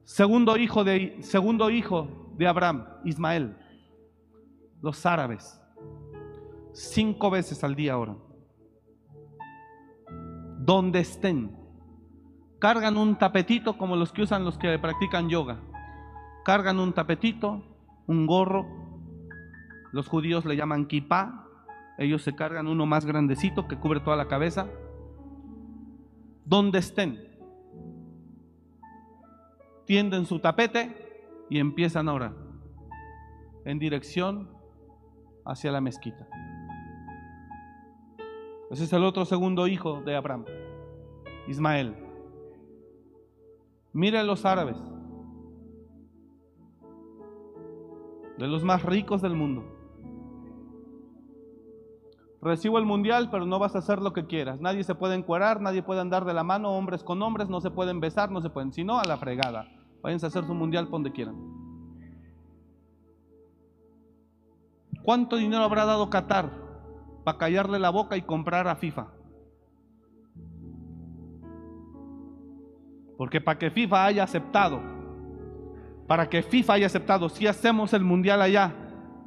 [0.03, 3.57] Segundo hijo de, segundo hijo de Abraham, Ismael.
[4.81, 5.59] Los árabes.
[6.73, 8.19] Cinco veces al día oran.
[10.59, 11.57] Donde estén.
[12.59, 15.59] Cargan un tapetito como los que usan los que practican yoga.
[16.45, 17.63] Cargan un tapetito,
[18.05, 18.67] un gorro.
[19.91, 21.42] Los judíos le llaman kippah
[21.97, 24.67] ellos se cargan uno más grandecito que cubre toda la cabeza.
[26.45, 27.19] Donde estén,
[29.85, 32.33] tienden su tapete y empiezan a orar
[33.65, 34.49] en dirección
[35.45, 36.27] hacia la mezquita.
[38.71, 40.45] Ese es el otro segundo hijo de Abraham,
[41.47, 41.95] Ismael.
[43.93, 44.77] Miren los árabes,
[48.37, 49.72] de los más ricos del mundo.
[52.43, 54.59] Recibo el mundial, pero no vas a hacer lo que quieras.
[54.59, 57.71] Nadie se puede encuerar, nadie puede andar de la mano, hombres con hombres, no se
[57.71, 59.65] pueden besar, no se pueden, sino a la fregada.
[60.01, 61.37] Váyanse a hacer su mundial por donde quieran.
[65.03, 66.51] ¿Cuánto dinero habrá dado Qatar
[67.23, 69.07] para callarle la boca y comprar a FIFA?
[73.17, 74.81] Porque para que FIFA haya aceptado,
[76.07, 78.75] para que FIFA haya aceptado, si hacemos el mundial allá,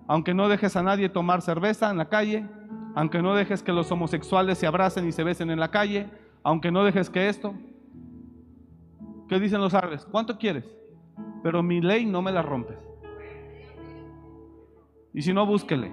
[0.07, 2.47] aunque no dejes a nadie tomar cerveza en la calle,
[2.97, 6.09] aunque no dejes que los homosexuales se abracen y se besen en la calle,
[6.43, 7.55] aunque no dejes que esto.
[9.29, 10.07] ¿Qué dicen los árabes?
[10.07, 10.65] ¿Cuánto quieres?
[11.43, 12.79] Pero mi ley no me la rompes.
[15.13, 15.93] Y si no, búsquele.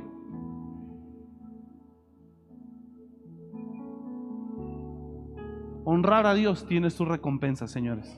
[5.83, 8.17] Honrar a Dios tiene su recompensa, señores.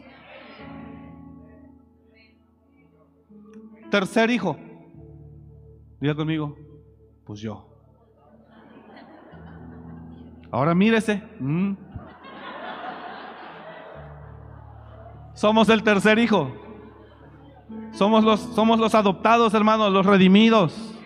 [3.89, 4.57] Tercer hijo.
[5.99, 6.55] Diga conmigo,
[7.25, 7.74] pues yo.
[10.55, 11.21] Ahora mírese.
[11.37, 11.73] Mm.
[15.33, 16.55] Somos el tercer hijo.
[17.91, 20.97] Somos los, somos los adoptados, hermanos, los redimidos.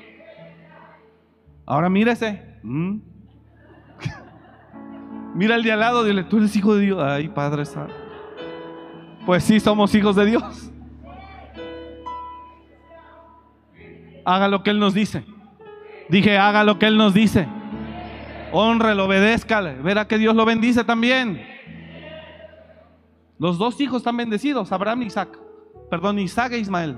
[1.65, 2.59] Ahora mírese.
[2.61, 2.99] Mm.
[5.33, 7.01] Mira el de al lado, dile, tú eres hijo de Dios.
[7.01, 7.63] Ay, Padre
[9.25, 10.71] Pues sí, somos hijos de Dios.
[14.25, 15.25] Haga lo que Él nos dice.
[16.07, 17.47] Dije, haga lo que Él nos dice.
[18.51, 19.75] Honrelo, obedézcale.
[19.81, 21.41] Verá que Dios lo bendice también.
[23.37, 25.39] Los dos hijos están bendecidos, Abraham y Isaac.
[25.89, 26.97] Perdón, Isaac e Ismael.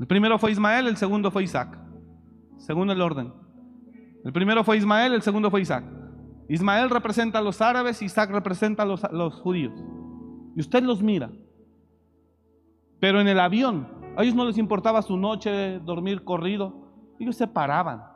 [0.00, 1.78] El primero fue Ismael, el segundo fue Isaac.
[2.56, 3.32] Según el orden.
[4.24, 5.84] El primero fue Ismael, el segundo fue Isaac.
[6.48, 9.74] Ismael representa a los árabes, Isaac representa a los, los judíos.
[10.56, 11.30] Y usted los mira.
[13.00, 17.14] Pero en el avión, a ellos no les importaba su noche, dormir corrido.
[17.18, 18.13] Ellos se paraban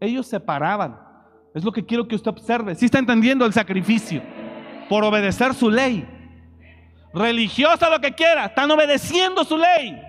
[0.00, 0.98] Ellos se paraban.
[1.54, 2.74] Es lo que quiero que usted observe.
[2.74, 4.22] Si está entendiendo el sacrificio
[4.88, 6.06] por obedecer su ley.
[7.12, 10.00] Religiosa lo que quiera, están obedeciendo su ley.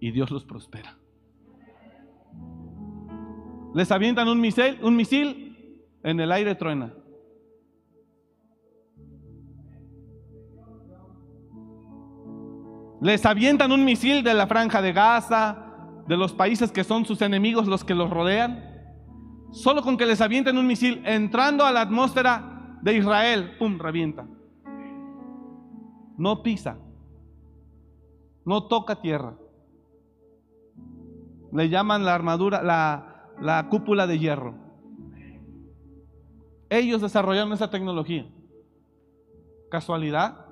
[0.00, 0.96] y Dios los prospera.
[3.72, 6.92] Les avientan un misil, un misil en el aire truena.
[13.00, 15.71] Les avientan un misil de la franja de Gaza,
[16.06, 18.70] de los países que son sus enemigos, los que los rodean.
[19.52, 24.26] Solo con que les avienten un misil entrando a la atmósfera de Israel, ¡pum!, revienta.
[26.16, 26.78] No pisa.
[28.44, 29.36] No toca tierra.
[31.52, 34.54] Le llaman la armadura, la, la cúpula de hierro.
[36.70, 38.26] Ellos desarrollaron esa tecnología.
[39.70, 40.46] ¿Casualidad?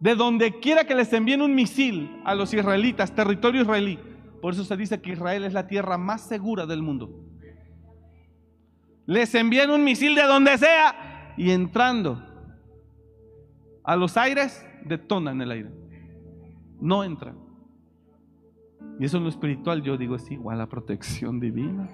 [0.00, 3.98] De donde quiera que les envíen un misil a los israelitas, territorio israelí.
[4.44, 7.08] Por eso se dice que Israel es la tierra más segura del mundo.
[9.06, 12.22] Les envían un misil de donde sea y entrando
[13.82, 15.70] a los aires, detonan el aire.
[16.78, 17.38] No entran.
[19.00, 21.88] Y eso en lo espiritual yo digo es igual a protección divina.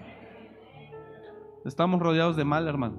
[1.65, 2.99] Estamos rodeados de mal, hermano.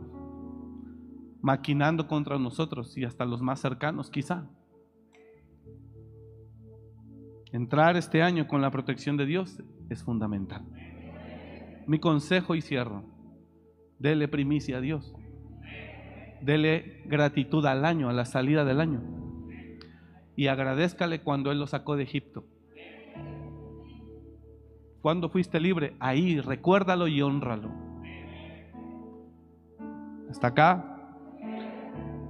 [1.42, 4.48] Maquinando contra nosotros y hasta los más cercanos quizá.
[7.54, 10.64] Entrar este año con la protección de Dios es fundamental.
[11.86, 13.04] Mi consejo y cierro,
[14.00, 15.14] dele primicia a Dios.
[16.42, 19.02] Dele gratitud al año, a la salida del año.
[20.38, 22.46] Y agradezcale cuando Él lo sacó de Egipto.
[25.02, 27.70] Cuando fuiste libre, ahí recuérdalo y honralo.
[30.30, 30.98] Hasta acá.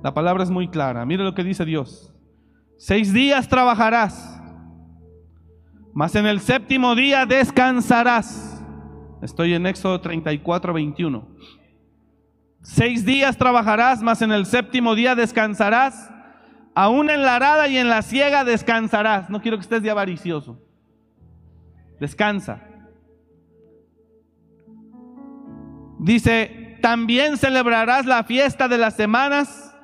[0.03, 1.05] La palabra es muy clara.
[1.05, 2.11] Mire lo que dice Dios.
[2.77, 4.40] Seis días trabajarás
[5.93, 8.63] mas en el séptimo día descansarás.
[9.21, 11.27] Estoy en Éxodo 34, 21.
[12.61, 16.09] Seis días trabajarás, mas en el séptimo día descansarás.
[16.73, 19.29] Aún en la arada y en la siega descansarás.
[19.29, 20.59] No quiero que estés de avaricioso.
[21.99, 22.63] Descansa.
[25.99, 29.75] Dice, también celebrarás la fiesta de las semanas,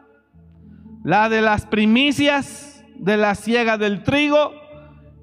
[1.04, 4.67] la de las primicias, de la siega del trigo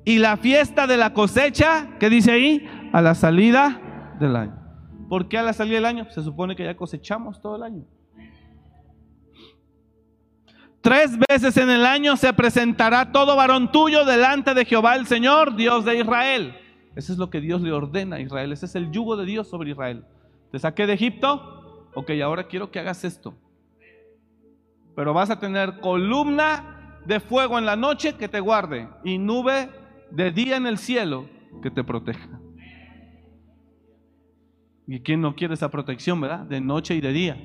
[0.05, 2.69] y la fiesta de la cosecha, ¿qué dice ahí?
[2.93, 4.55] A la salida del año.
[5.09, 6.11] ¿Por qué a la salida del año?
[6.11, 7.85] Se supone que ya cosechamos todo el año.
[10.81, 15.57] Tres veces en el año se presentará todo varón tuyo delante de Jehová el Señor,
[15.57, 16.55] Dios de Israel.
[16.95, 18.53] Eso es lo que Dios le ordena a Israel.
[18.53, 20.05] Ese es el yugo de Dios sobre Israel.
[20.53, 21.89] Te saqué de Egipto.
[21.95, 23.35] Ok, ahora quiero que hagas esto.
[24.95, 29.71] Pero vas a tener columna de fuego en la noche que te guarde y nube
[30.11, 31.29] de día en el cielo
[31.63, 32.41] que te proteja.
[34.87, 36.41] ¿Y quién no quiere esa protección, verdad?
[36.41, 37.37] De noche y de día.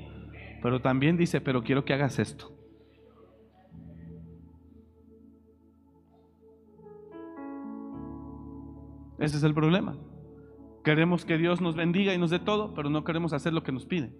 [0.62, 2.52] Pero también dice, pero quiero que hagas esto.
[9.18, 9.96] Ese es el problema.
[10.82, 13.72] Queremos que Dios nos bendiga y nos dé todo, pero no queremos hacer lo que
[13.72, 14.12] nos pide.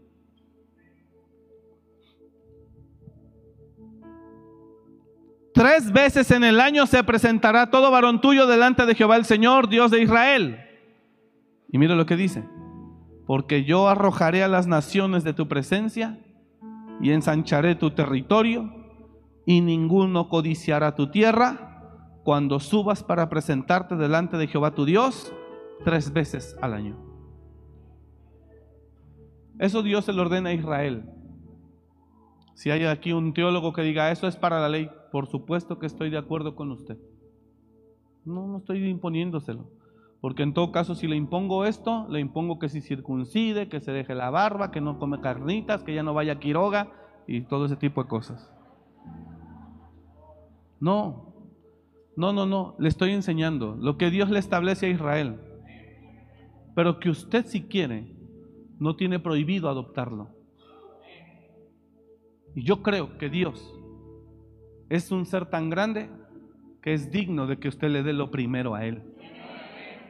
[5.52, 9.68] Tres veces en el año se presentará todo varón tuyo delante de Jehová el Señor,
[9.68, 10.60] Dios de Israel.
[11.72, 12.44] Y mira lo que dice.
[13.26, 16.18] Porque yo arrojaré a las naciones de tu presencia
[17.00, 18.72] y ensancharé tu territorio
[19.46, 21.70] y ninguno codiciará tu tierra
[22.24, 25.32] cuando subas para presentarte delante de Jehová tu Dios
[25.84, 26.96] tres veces al año.
[29.58, 31.04] Eso Dios se lo ordena a Israel.
[32.54, 35.86] Si hay aquí un teólogo que diga eso es para la ley, por supuesto que
[35.86, 36.98] estoy de acuerdo con usted.
[38.24, 39.70] No, no estoy imponiéndoselo.
[40.20, 43.90] Porque en todo caso, si le impongo esto, le impongo que se circuncide, que se
[43.90, 46.92] deje la barba, que no come carnitas, que ya no vaya a Quiroga
[47.26, 48.52] y todo ese tipo de cosas.
[50.78, 51.34] No,
[52.16, 52.74] no, no, no.
[52.78, 55.40] Le estoy enseñando lo que Dios le establece a Israel.
[56.74, 58.14] Pero que usted si quiere,
[58.78, 60.28] no tiene prohibido adoptarlo.
[62.54, 63.79] Y yo creo que Dios
[64.90, 66.10] es un ser tan grande
[66.82, 69.02] que es digno de que usted le dé lo primero a Él.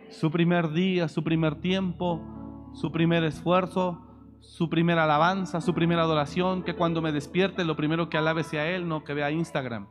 [0.09, 4.01] Su primer día, su primer tiempo, su primer esfuerzo,
[4.40, 8.69] su primera alabanza, su primera adoración, que cuando me despierte lo primero que alabe sea
[8.69, 9.86] Él, no que vea Instagram.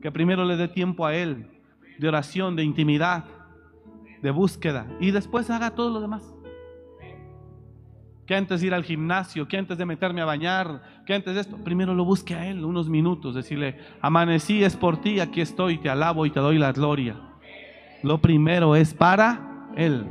[0.00, 1.50] Que primero le dé tiempo a Él,
[1.98, 3.24] de oración, de intimidad,
[4.22, 6.34] de búsqueda, y después haga todo lo demás
[8.30, 11.40] que antes de ir al gimnasio, que antes de meterme a bañar, que antes de
[11.40, 15.78] esto, primero lo busque a Él unos minutos, decirle, amanecí es por ti, aquí estoy,
[15.78, 17.16] te alabo y te doy la gloria.
[18.04, 20.06] Lo primero es para Él.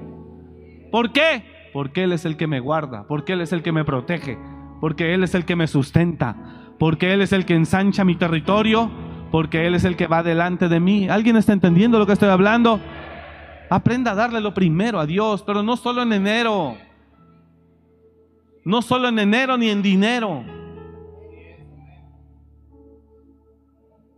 [0.92, 1.46] ¿Por qué?
[1.72, 4.38] Porque Él es el que me guarda, porque Él es el que me protege,
[4.82, 6.36] porque Él es el que me sustenta,
[6.78, 8.92] porque Él es el que ensancha mi territorio,
[9.32, 11.08] porque Él es el que va delante de mí.
[11.08, 12.82] ¿Alguien está entendiendo lo que estoy hablando?
[13.70, 16.89] Aprenda a darle lo primero a Dios, pero no solo en enero.
[18.70, 20.44] No solo en enero ni en dinero.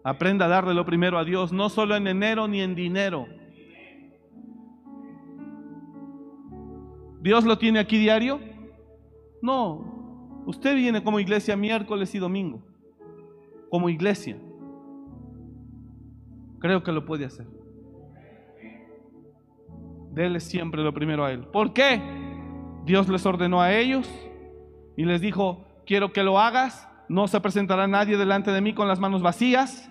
[0.04, 3.28] Aprenda a darle lo primero a Dios, no solo en enero ni en dinero.
[7.22, 8.42] ¿Dios lo tiene aquí diario?
[9.42, 10.44] No.
[10.46, 12.62] Usted viene como iglesia miércoles y domingo.
[13.70, 14.38] Como iglesia.
[16.60, 17.48] Creo que lo puede hacer.
[20.12, 21.48] Dele siempre lo primero a Él.
[21.48, 22.02] ¿Por qué?
[22.84, 24.10] Dios les ordenó a ellos
[25.02, 26.88] y les dijo, quiero que lo hagas.
[27.10, 29.90] No se presentará nadie delante de mí con las manos vacías.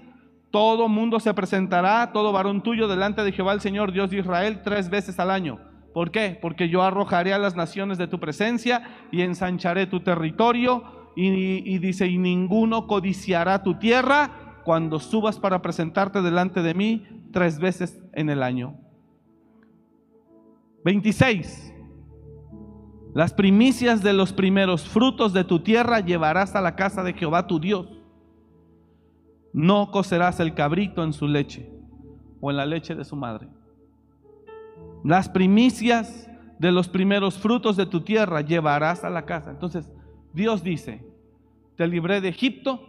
[0.53, 4.63] Todo mundo se presentará, todo varón tuyo delante de Jehová el Señor, Dios de Israel,
[4.63, 5.59] tres veces al año.
[5.93, 6.39] ¿Por qué?
[6.41, 10.85] Porque yo arrojaré a las naciones de tu presencia y ensancharé tu territorio.
[11.17, 17.59] Y, dice, y ninguno codiciará tu tierra cuando subas para presentarte delante de mí tres
[17.59, 18.77] veces en el año.
[20.85, 21.80] 26.
[23.15, 27.47] Las primicias de los primeros frutos de tu tierra llevarás a la casa de Jehová
[27.47, 27.89] tu Dios.
[29.53, 31.69] No cocerás el cabrito en su leche
[32.41, 33.49] o en la leche de su madre.
[35.03, 36.29] Las primicias
[36.59, 39.51] de los primeros frutos de tu tierra llevarás a la casa.
[39.51, 39.91] Entonces,
[40.33, 41.05] Dios dice,
[41.77, 42.81] te libré de Egipto,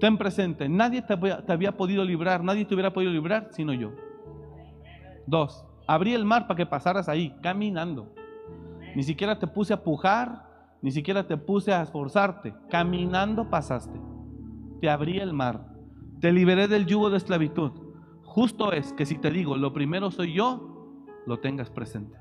[0.00, 1.12] ten presente, nadie te
[1.52, 3.92] había, podido librar, nadie te hubiera podido librar sino yo.
[5.26, 8.12] Dos, abrí el mar para que pasaras ahí, caminando.
[8.96, 10.42] Ni siquiera te puse a pujar,
[10.82, 14.00] ni siquiera te puse a esforzarte, caminando pasaste
[14.80, 15.66] te abrí el mar,
[16.20, 17.72] te liberé del yugo de esclavitud.
[18.24, 22.16] Justo es que si te digo, lo primero soy yo, lo tengas presente.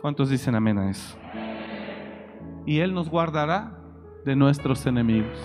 [0.00, 1.16] ¿Cuántos dicen amén a eso?
[2.64, 3.76] Y Él nos guardará
[4.24, 5.38] de nuestros enemigos.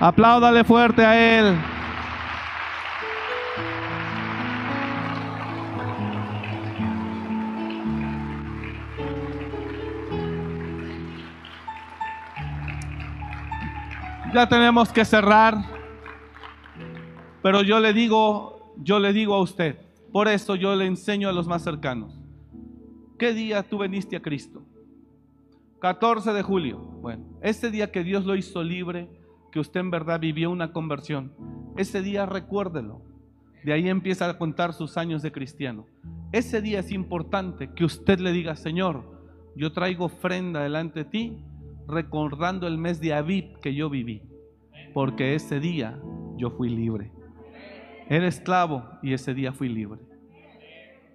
[0.00, 1.56] Apláudale fuerte a Él.
[14.34, 15.56] Ya tenemos que cerrar.
[17.42, 19.78] Pero yo le digo, yo le digo a usted,
[20.12, 22.20] por eso yo le enseño a los más cercanos.
[23.18, 24.62] ¿Qué día tú veniste a Cristo?
[25.80, 26.78] 14 de julio.
[26.78, 29.08] Bueno, ese día que Dios lo hizo libre,
[29.50, 31.32] que usted en verdad vivió una conversión,
[31.78, 33.00] ese día recuérdelo.
[33.64, 35.86] De ahí empieza a contar sus años de cristiano.
[36.32, 39.04] Ese día es importante que usted le diga, Señor,
[39.56, 41.38] yo traigo ofrenda delante de ti
[41.88, 44.22] recordando el mes de Aviv que yo viví,
[44.92, 45.98] porque ese día
[46.36, 47.10] yo fui libre.
[48.08, 50.00] Era esclavo y ese día fui libre.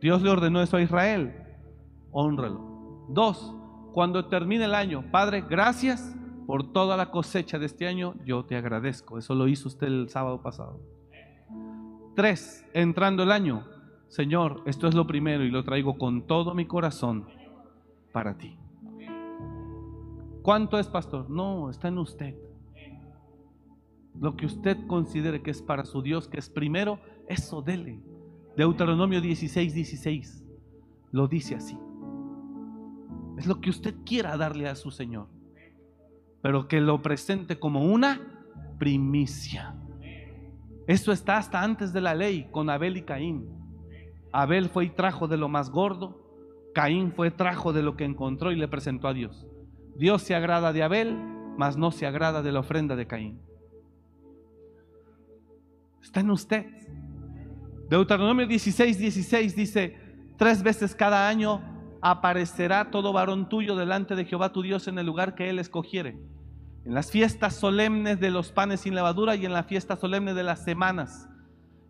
[0.01, 1.33] Dios le ordenó eso a Israel,
[2.11, 3.05] honralo.
[3.09, 3.55] Dos,
[3.93, 8.55] cuando termine el año, Padre, gracias por toda la cosecha de este año, yo te
[8.55, 9.17] agradezco.
[9.17, 10.81] Eso lo hizo usted el sábado pasado.
[12.15, 13.65] Tres, entrando el año,
[14.07, 17.27] Señor, esto es lo primero y lo traigo con todo mi corazón
[18.11, 18.57] para ti.
[20.43, 21.29] ¿Cuánto es, pastor?
[21.29, 22.35] No, está en usted.
[24.19, 26.99] Lo que usted considere que es para su Dios, que es primero,
[27.29, 28.03] eso dele.
[28.57, 30.43] Deuteronomio 16, 16
[31.13, 31.77] lo dice así.
[33.37, 35.27] Es lo que usted quiera darle a su Señor,
[36.41, 38.19] pero que lo presente como una
[38.77, 39.75] primicia.
[40.87, 43.47] Eso está hasta antes de la ley con Abel y Caín.
[44.33, 46.19] Abel fue y trajo de lo más gordo,
[46.73, 49.47] Caín fue trajo de lo que encontró y le presentó a Dios.
[49.95, 51.17] Dios se agrada de Abel,
[51.57, 53.39] mas no se agrada de la ofrenda de Caín.
[56.01, 56.65] Está en usted.
[57.89, 59.97] Deuteronomio 16, 16 dice,
[60.37, 61.61] tres veces cada año
[62.01, 66.17] aparecerá todo varón tuyo delante de Jehová tu Dios en el lugar que él escogiere.
[66.85, 70.43] En las fiestas solemnes de los panes sin levadura y en la fiesta solemne de
[70.43, 71.29] las semanas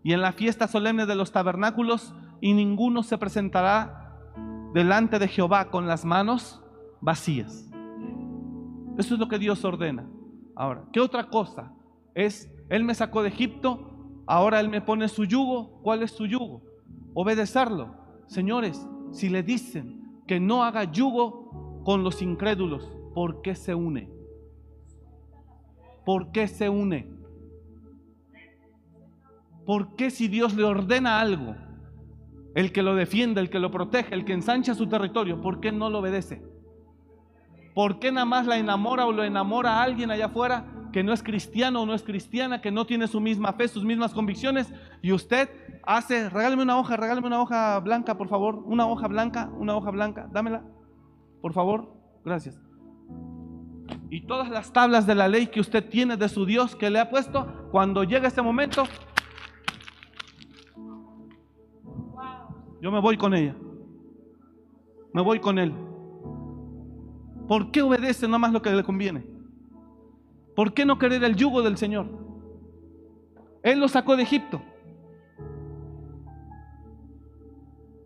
[0.03, 4.19] y en la fiesta solemne de los tabernáculos y ninguno se presentará
[4.73, 6.61] delante de Jehová con las manos
[7.01, 7.72] vacías.
[8.97, 10.07] Eso es lo que Dios ordena.
[10.55, 11.73] Ahora, ¿qué otra cosa?
[12.13, 15.81] Es, Él me sacó de Egipto, ahora Él me pone su yugo.
[15.81, 16.61] ¿Cuál es su yugo?
[17.13, 17.95] Obedecerlo.
[18.27, 24.09] Señores, si le dicen que no haga yugo con los incrédulos, ¿por qué se une?
[26.05, 27.09] ¿Por qué se une?
[29.65, 31.55] ¿Por qué si Dios le ordena algo,
[32.53, 35.71] el que lo defiende, el que lo protege, el que ensancha su territorio, ¿por qué
[35.71, 36.43] no lo obedece?
[37.73, 41.11] ¿Por qué nada más la enamora o lo enamora a alguien allá afuera que no
[41.11, 44.71] es cristiano o no es cristiana, que no tiene su misma fe, sus mismas convicciones?
[45.01, 45.49] Y usted
[45.83, 48.61] hace, regáleme una hoja, regáleme una hoja blanca, por favor.
[48.65, 50.63] Una hoja blanca, una hoja blanca, dámela,
[51.41, 51.93] por favor.
[52.23, 52.61] Gracias.
[54.09, 56.99] Y todas las tablas de la ley que usted tiene de su Dios que le
[56.99, 58.83] ha puesto, cuando llega ese momento,
[62.79, 63.55] yo me voy con ella.
[65.13, 65.73] Me voy con él.
[67.53, 69.23] ¿Por qué obedece más lo que le conviene?
[70.55, 72.07] ¿Por qué no querer el yugo del Señor?
[73.61, 74.59] Él lo sacó de Egipto.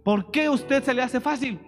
[0.04, 1.62] ¿Por qué usted se le hace fácil?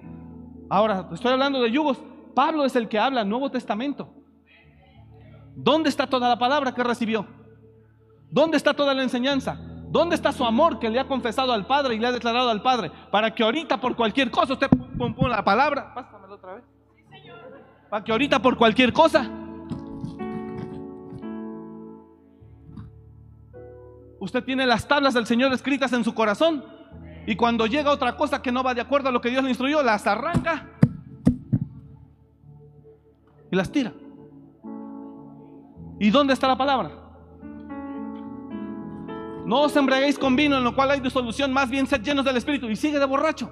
[0.69, 2.03] Ahora, estoy hablando de yugos.
[2.35, 4.13] Pablo es el que habla Nuevo Testamento.
[5.55, 7.25] ¿Dónde está toda la palabra que recibió?
[8.29, 9.57] ¿Dónde está toda la enseñanza?
[9.87, 12.61] ¿Dónde está su amor que le ha confesado al Padre y le ha declarado al
[12.61, 12.91] Padre?
[13.09, 15.93] Para que ahorita por cualquier cosa usted pum, pum, la palabra.
[15.93, 16.78] Pásamelo otra vez.
[17.89, 19.29] Para que ahorita por cualquier cosa
[24.19, 26.63] usted tiene las tablas del Señor escritas en su corazón
[27.25, 29.49] y cuando llega otra cosa que no va de acuerdo a lo que Dios le
[29.49, 30.69] instruyó, las arranca
[33.51, 33.93] y las tira.
[35.99, 36.91] ¿Y dónde está la palabra?
[39.45, 42.37] No os embriaguéis con vino en lo cual hay disolución, más bien sed llenos del
[42.37, 43.51] Espíritu y sigue de borracho.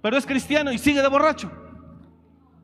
[0.00, 1.65] Pero es cristiano y sigue de borracho.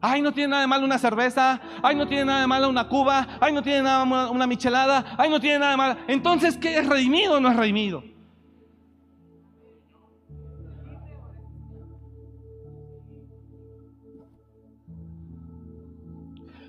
[0.05, 1.61] Ay, no tiene nada de malo una cerveza.
[1.81, 3.39] Ay, no tiene nada de malo una cuba.
[3.41, 5.15] Ay, no tiene nada de una michelada.
[5.17, 6.01] Ay, no tiene nada de malo.
[6.09, 8.03] Entonces, ¿qué es redimido o no es redimido?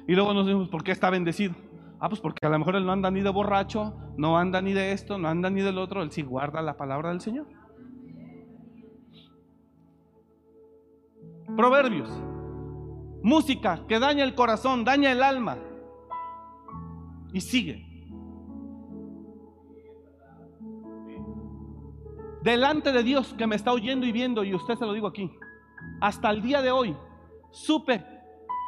[0.08, 1.56] Y luego nos decimos, ¿por qué está bendecido?
[2.00, 4.74] Ah, pues porque a lo mejor él no anda ni de borracho, no anda ni
[4.74, 7.48] de esto, no anda ni del otro, él sí guarda la palabra del Señor.
[11.56, 12.12] Proverbios.
[13.24, 15.58] Música que daña el corazón, daña el alma.
[17.34, 17.88] Y sigue.
[22.44, 25.32] Delante de Dios que me está oyendo y viendo, y usted se lo digo aquí,
[26.02, 26.96] hasta el día de hoy,
[27.52, 28.06] supe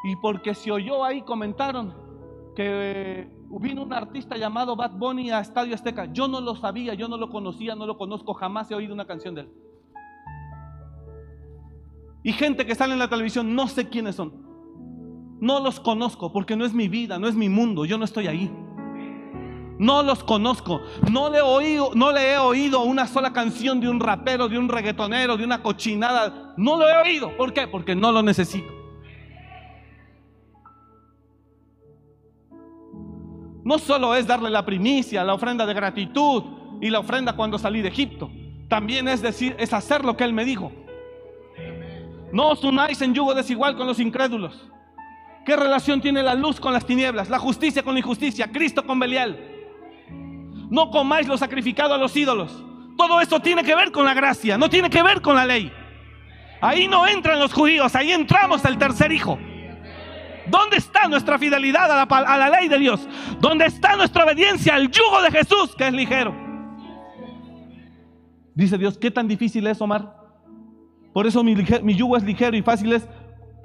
[0.05, 1.93] y porque se oyó ahí, comentaron
[2.55, 3.29] que
[3.59, 6.05] vino un artista llamado Bad Bunny a Estadio Azteca.
[6.13, 9.05] Yo no lo sabía, yo no lo conocía, no lo conozco, jamás he oído una
[9.05, 9.51] canción de él.
[12.23, 14.44] Y gente que sale en la televisión, no sé quiénes son.
[15.39, 18.27] No los conozco porque no es mi vida, no es mi mundo, yo no estoy
[18.27, 18.51] ahí.
[19.77, 20.81] No los conozco.
[21.11, 24.57] No le, he oído, no le he oído una sola canción de un rapero, de
[24.57, 26.53] un reggaetonero, de una cochinada.
[26.55, 27.35] No lo he oído.
[27.35, 27.67] ¿Por qué?
[27.67, 28.85] Porque no lo necesito.
[33.65, 36.43] no solo es darle la primicia, la ofrenda de gratitud
[36.79, 38.29] y la ofrenda cuando salí de Egipto.
[38.69, 40.71] También es decir, es hacer lo que Él me dijo.
[42.31, 44.69] No os unáis en yugo desigual con los incrédulos.
[45.45, 47.29] ¿Qué relación tiene la luz con las tinieblas?
[47.29, 49.37] La justicia con la injusticia, Cristo con Belial.
[50.71, 52.63] No comáis lo sacrificado a los ídolos.
[52.97, 55.71] Todo eso tiene que ver con la gracia, no tiene que ver con la ley.
[56.61, 59.37] Ahí no entran los judíos, ahí entramos el tercer hijo.
[60.47, 63.07] ¿Dónde está nuestra fidelidad a la, ley de Dios?
[63.39, 66.33] ¿Dónde está nuestra obediencia al yugo de Jesús, que es ligero?
[68.55, 70.15] Dice Dios, ¿qué tan difícil es, Omar?
[71.13, 73.07] Por eso mi yugo es ligero y fácil es,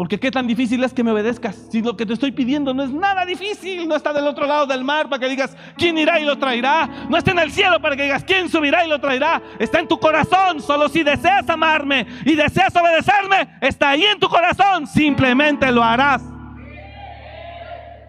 [0.00, 1.68] porque qué tan difícil es que me obedezcas.
[1.70, 4.64] Si lo que te estoy pidiendo no es nada difícil, no está del otro lado
[4.64, 6.88] del mar para que digas, ¿quién irá y lo traerá?
[7.10, 9.42] No está en el cielo para que digas, ¿quién subirá y lo traerá?
[9.58, 14.26] Está en tu corazón, solo si deseas amarme y deseas obedecerme, está ahí en tu
[14.30, 16.22] corazón, simplemente lo harás.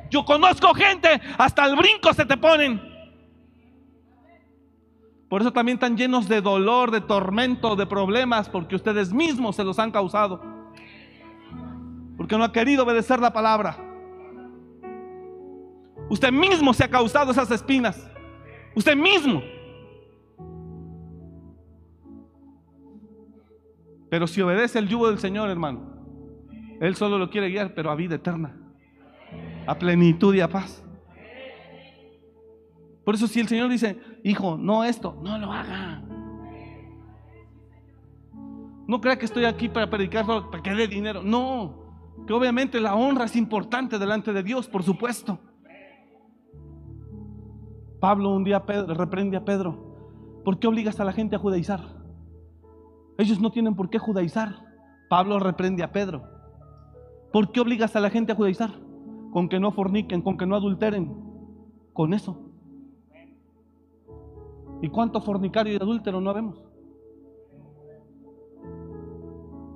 [0.09, 2.81] Yo conozco gente, hasta el brinco se te ponen.
[5.27, 9.65] Por eso también están llenos de dolor, de tormento, de problemas, porque ustedes mismos se
[9.65, 10.60] los han causado.
[12.21, 13.75] Porque no ha querido obedecer la palabra.
[16.07, 18.07] Usted mismo se ha causado esas espinas.
[18.75, 19.41] Usted mismo.
[24.07, 25.81] Pero si obedece el yugo del Señor, hermano,
[26.79, 28.55] Él solo lo quiere guiar, pero a vida eterna
[29.65, 30.83] a plenitud y a paz.
[33.03, 36.03] Por eso si el Señor dice, hijo, no esto, no lo haga.
[38.87, 41.23] No crea que estoy aquí para predicar para que dé dinero.
[41.23, 41.80] No,
[42.25, 45.39] que obviamente la honra es importante delante de Dios, por supuesto.
[47.99, 51.81] Pablo un día reprende a Pedro, ¿por qué obligas a la gente a judaizar?
[53.17, 54.65] Ellos no tienen por qué judaizar.
[55.09, 56.23] Pablo reprende a Pedro,
[57.31, 58.71] ¿por qué obligas a la gente a judaizar?
[59.31, 61.15] con que no forniquen, con que no adulteren,
[61.93, 62.37] con eso.
[64.81, 66.63] ¿Y cuánto fornicario y adúltero no vemos?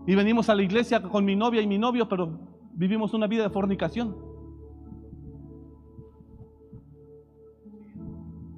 [0.07, 2.39] Y venimos a la iglesia con mi novia y mi novio, pero
[2.73, 4.15] vivimos una vida de fornicación.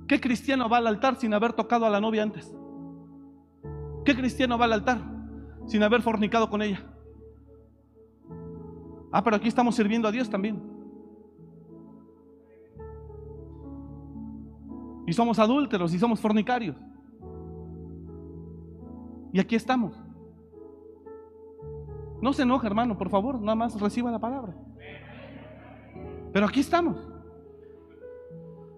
[0.08, 2.54] ¿Qué cristiano va al altar sin haber tocado a la novia antes?
[4.06, 5.02] ¿Qué cristiano va al altar
[5.66, 6.86] sin haber fornicado con ella?
[9.12, 10.62] Ah, pero aquí estamos sirviendo a Dios también.
[15.06, 16.76] Y somos adúlteros y somos fornicarios.
[19.32, 20.07] Y aquí estamos.
[22.22, 24.56] No se enoje, hermano, por favor, nada más reciba la palabra.
[26.34, 26.98] Pero aquí estamos.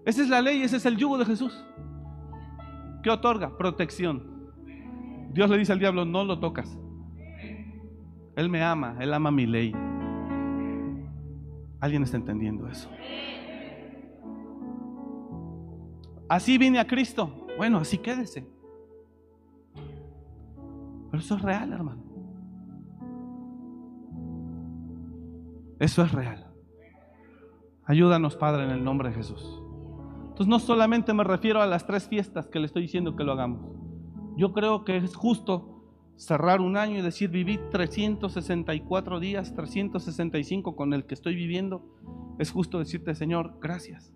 [0.05, 1.65] Esa es la ley, ese es el yugo de Jesús.
[3.03, 3.57] ¿Qué otorga?
[3.57, 4.23] Protección.
[5.31, 6.77] Dios le dice al diablo, no lo tocas.
[8.35, 9.73] Él me ama, Él ama mi ley.
[11.79, 12.89] ¿Alguien está entendiendo eso?
[16.27, 17.47] Así vine a Cristo.
[17.57, 18.47] Bueno, así quédese.
[21.11, 22.08] Pero eso es real, hermano.
[25.79, 26.45] Eso es real.
[27.85, 29.63] Ayúdanos, Padre, en el nombre de Jesús.
[30.21, 33.31] Entonces no solamente me refiero a las tres fiestas que le estoy diciendo que lo
[33.31, 33.75] hagamos.
[34.37, 35.79] Yo creo que es justo
[36.15, 41.83] cerrar un año y decir, viví 364 días, 365 con el que estoy viviendo.
[42.37, 44.13] Es justo decirte, Señor, gracias.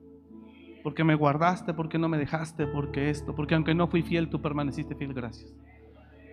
[0.84, 4.42] Porque me guardaste, porque no me dejaste, porque esto, porque aunque no fui fiel, tú
[4.42, 5.54] permaneciste fiel, gracias.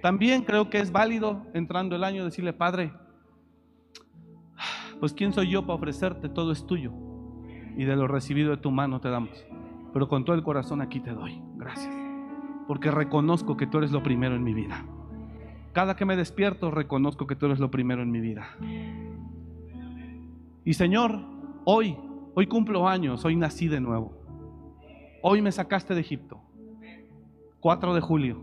[0.02, 2.92] También creo que es válido entrando el año decirle, Padre,
[5.00, 6.92] pues quién soy yo para ofrecerte, todo es tuyo.
[7.76, 9.44] Y de lo recibido de tu mano te damos.
[9.92, 11.42] Pero con todo el corazón aquí te doy.
[11.56, 11.94] Gracias.
[12.68, 14.84] Porque reconozco que tú eres lo primero en mi vida.
[15.72, 18.46] Cada que me despierto reconozco que tú eres lo primero en mi vida.
[20.64, 21.18] Y Señor,
[21.64, 21.96] hoy,
[22.34, 24.12] hoy cumplo años, hoy nací de nuevo.
[25.22, 26.40] Hoy me sacaste de Egipto.
[27.60, 28.42] 4 de julio.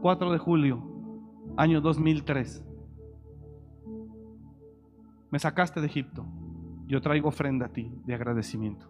[0.00, 0.82] 4 de julio,
[1.56, 2.73] año 2003.
[5.34, 6.24] Me sacaste de Egipto.
[6.86, 8.86] Yo traigo ofrenda a ti de agradecimiento.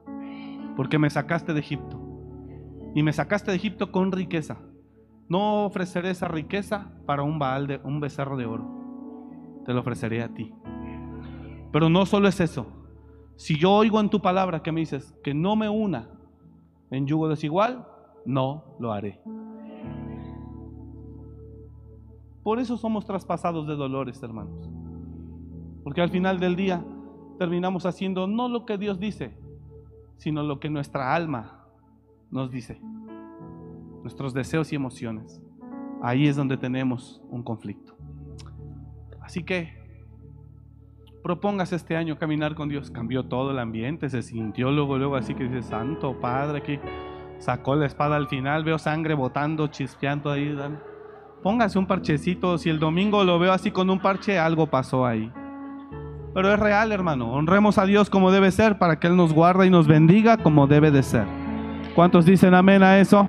[0.77, 1.99] Porque me sacaste de Egipto.
[2.95, 4.59] Y me sacaste de Egipto con riqueza.
[5.27, 8.69] No ofreceré esa riqueza para un baal de un becerro de oro.
[9.65, 10.53] Te lo ofreceré a ti.
[11.73, 12.66] Pero no solo es eso.
[13.37, 16.11] Si yo oigo en tu palabra que me dices que no me una
[16.91, 17.89] en yugo desigual,
[18.27, 19.23] no lo haré.
[22.43, 24.84] Por eso somos traspasados de dolores, hermanos.
[25.85, 26.82] Porque al final del día
[27.39, 29.36] terminamos haciendo no lo que Dios dice,
[30.16, 31.66] sino lo que nuestra alma
[32.31, 32.81] nos dice.
[34.02, 35.40] Nuestros deseos y emociones.
[36.02, 37.94] Ahí es donde tenemos un conflicto.
[39.20, 39.85] Así que
[41.23, 42.90] propongas este año caminar con Dios.
[42.90, 46.81] Cambió todo el ambiente, se sintió luego, luego así que dice, Santo Padre, que
[47.39, 50.56] sacó la espada al final, veo sangre botando, chispeando ahí.
[51.43, 55.32] Póngase un parchecito, si el domingo lo veo así con un parche, algo pasó ahí.
[56.35, 57.31] Pero es real, hermano.
[57.32, 60.66] Honremos a Dios como debe ser para que Él nos guarde y nos bendiga como
[60.66, 61.27] debe de ser.
[61.94, 63.28] ¿Cuántos dicen amén a eso?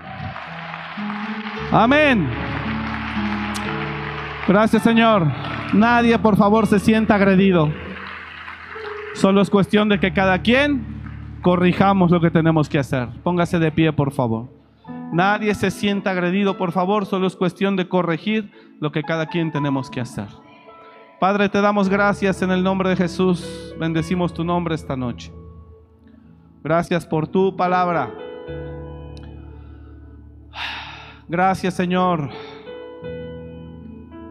[1.72, 2.28] Amén.
[4.48, 5.28] Gracias, Señor.
[5.74, 7.70] Nadie, por favor, se sienta agredido.
[9.14, 10.84] Solo es cuestión de que cada quien
[11.42, 13.10] corrijamos lo que tenemos que hacer.
[13.24, 14.50] Póngase de pie, por favor.
[15.14, 17.06] Nadie se sienta agredido, por favor.
[17.06, 20.28] Solo es cuestión de corregir lo que cada quien tenemos que hacer.
[21.20, 23.74] Padre, te damos gracias en el nombre de Jesús.
[23.80, 25.32] Bendecimos tu nombre esta noche.
[26.62, 28.14] Gracias por tu palabra.
[31.28, 32.30] Gracias, Señor.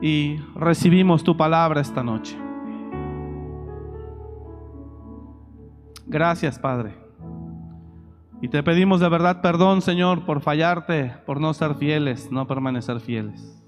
[0.03, 2.37] Y recibimos tu palabra esta noche.
[6.07, 6.95] Gracias, Padre.
[8.43, 13.01] Y te pedimos de verdad perdón, Señor, por fallarte, por no ser fieles, no permanecer
[13.01, 13.64] fieles.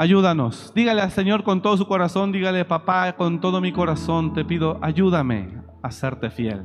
[0.00, 0.70] Ayúdanos.
[0.76, 4.78] Dígale al Señor con todo su corazón, dígale, papá, con todo mi corazón, te pido,
[4.80, 6.64] ayúdame a serte fiel,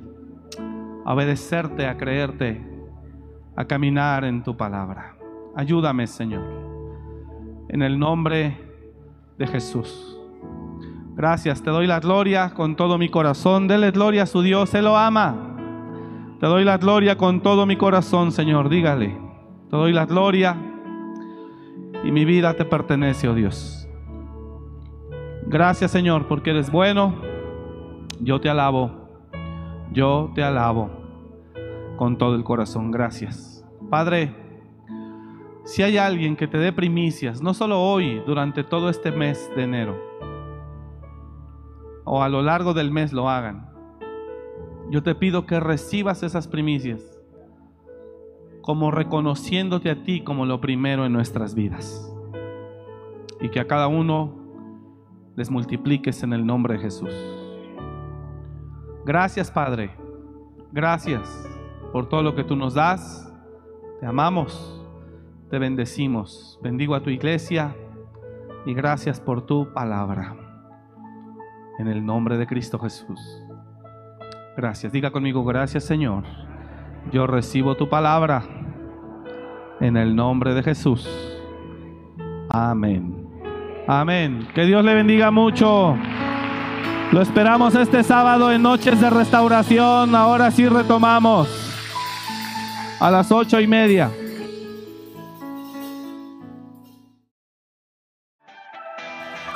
[1.04, 2.64] a obedecerte, a creerte,
[3.56, 5.16] a caminar en tu palabra.
[5.56, 6.44] Ayúdame, Señor.
[7.70, 8.56] En el nombre
[9.40, 10.16] de Jesús.
[11.16, 13.68] Gracias, te doy la gloria con todo mi corazón.
[13.68, 15.56] Dele gloria a su Dios, Él lo ama.
[16.40, 18.70] Te doy la gloria con todo mi corazón, Señor.
[18.70, 19.18] Dígale.
[19.72, 20.56] Te doy la gloria
[22.04, 23.88] y mi vida te pertenece, oh Dios.
[25.48, 27.16] Gracias, Señor, porque eres bueno.
[28.20, 28.92] Yo te alabo.
[29.92, 30.90] Yo te alabo
[31.98, 32.92] con todo el corazón.
[32.92, 33.66] Gracias.
[33.90, 34.36] Padre,
[35.64, 39.64] si hay alguien que te dé primicias, no solo hoy, durante todo este mes de
[39.64, 39.98] enero,
[42.04, 43.70] o a lo largo del mes lo hagan,
[44.90, 47.13] yo te pido que recibas esas primicias
[48.64, 52.10] como reconociéndote a ti como lo primero en nuestras vidas.
[53.42, 54.34] Y que a cada uno
[55.36, 57.14] les multipliques en el nombre de Jesús.
[59.06, 59.92] Gracias Padre,
[60.72, 61.46] gracias
[61.92, 63.30] por todo lo que tú nos das.
[64.00, 64.82] Te amamos,
[65.50, 66.58] te bendecimos.
[66.64, 67.76] Bendigo a tu iglesia
[68.66, 70.38] y gracias por tu palabra.
[71.80, 73.20] En el nombre de Cristo Jesús.
[74.56, 74.94] Gracias.
[74.94, 76.24] Diga conmigo, gracias Señor.
[77.12, 78.44] Yo recibo tu palabra
[79.80, 81.08] en el nombre de Jesús.
[82.50, 83.28] Amén.
[83.88, 84.48] Amén.
[84.56, 85.98] Que Dios le bendiga mucho.
[87.12, 90.16] Lo esperamos este sábado en Noches de Restauración.
[90.16, 91.48] Ahora sí retomamos
[93.00, 94.10] a las ocho y media.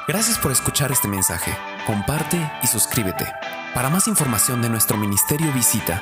[0.07, 1.51] Gracias por escuchar este mensaje.
[1.85, 3.25] Comparte y suscríbete.
[3.73, 6.01] Para más información de nuestro ministerio visita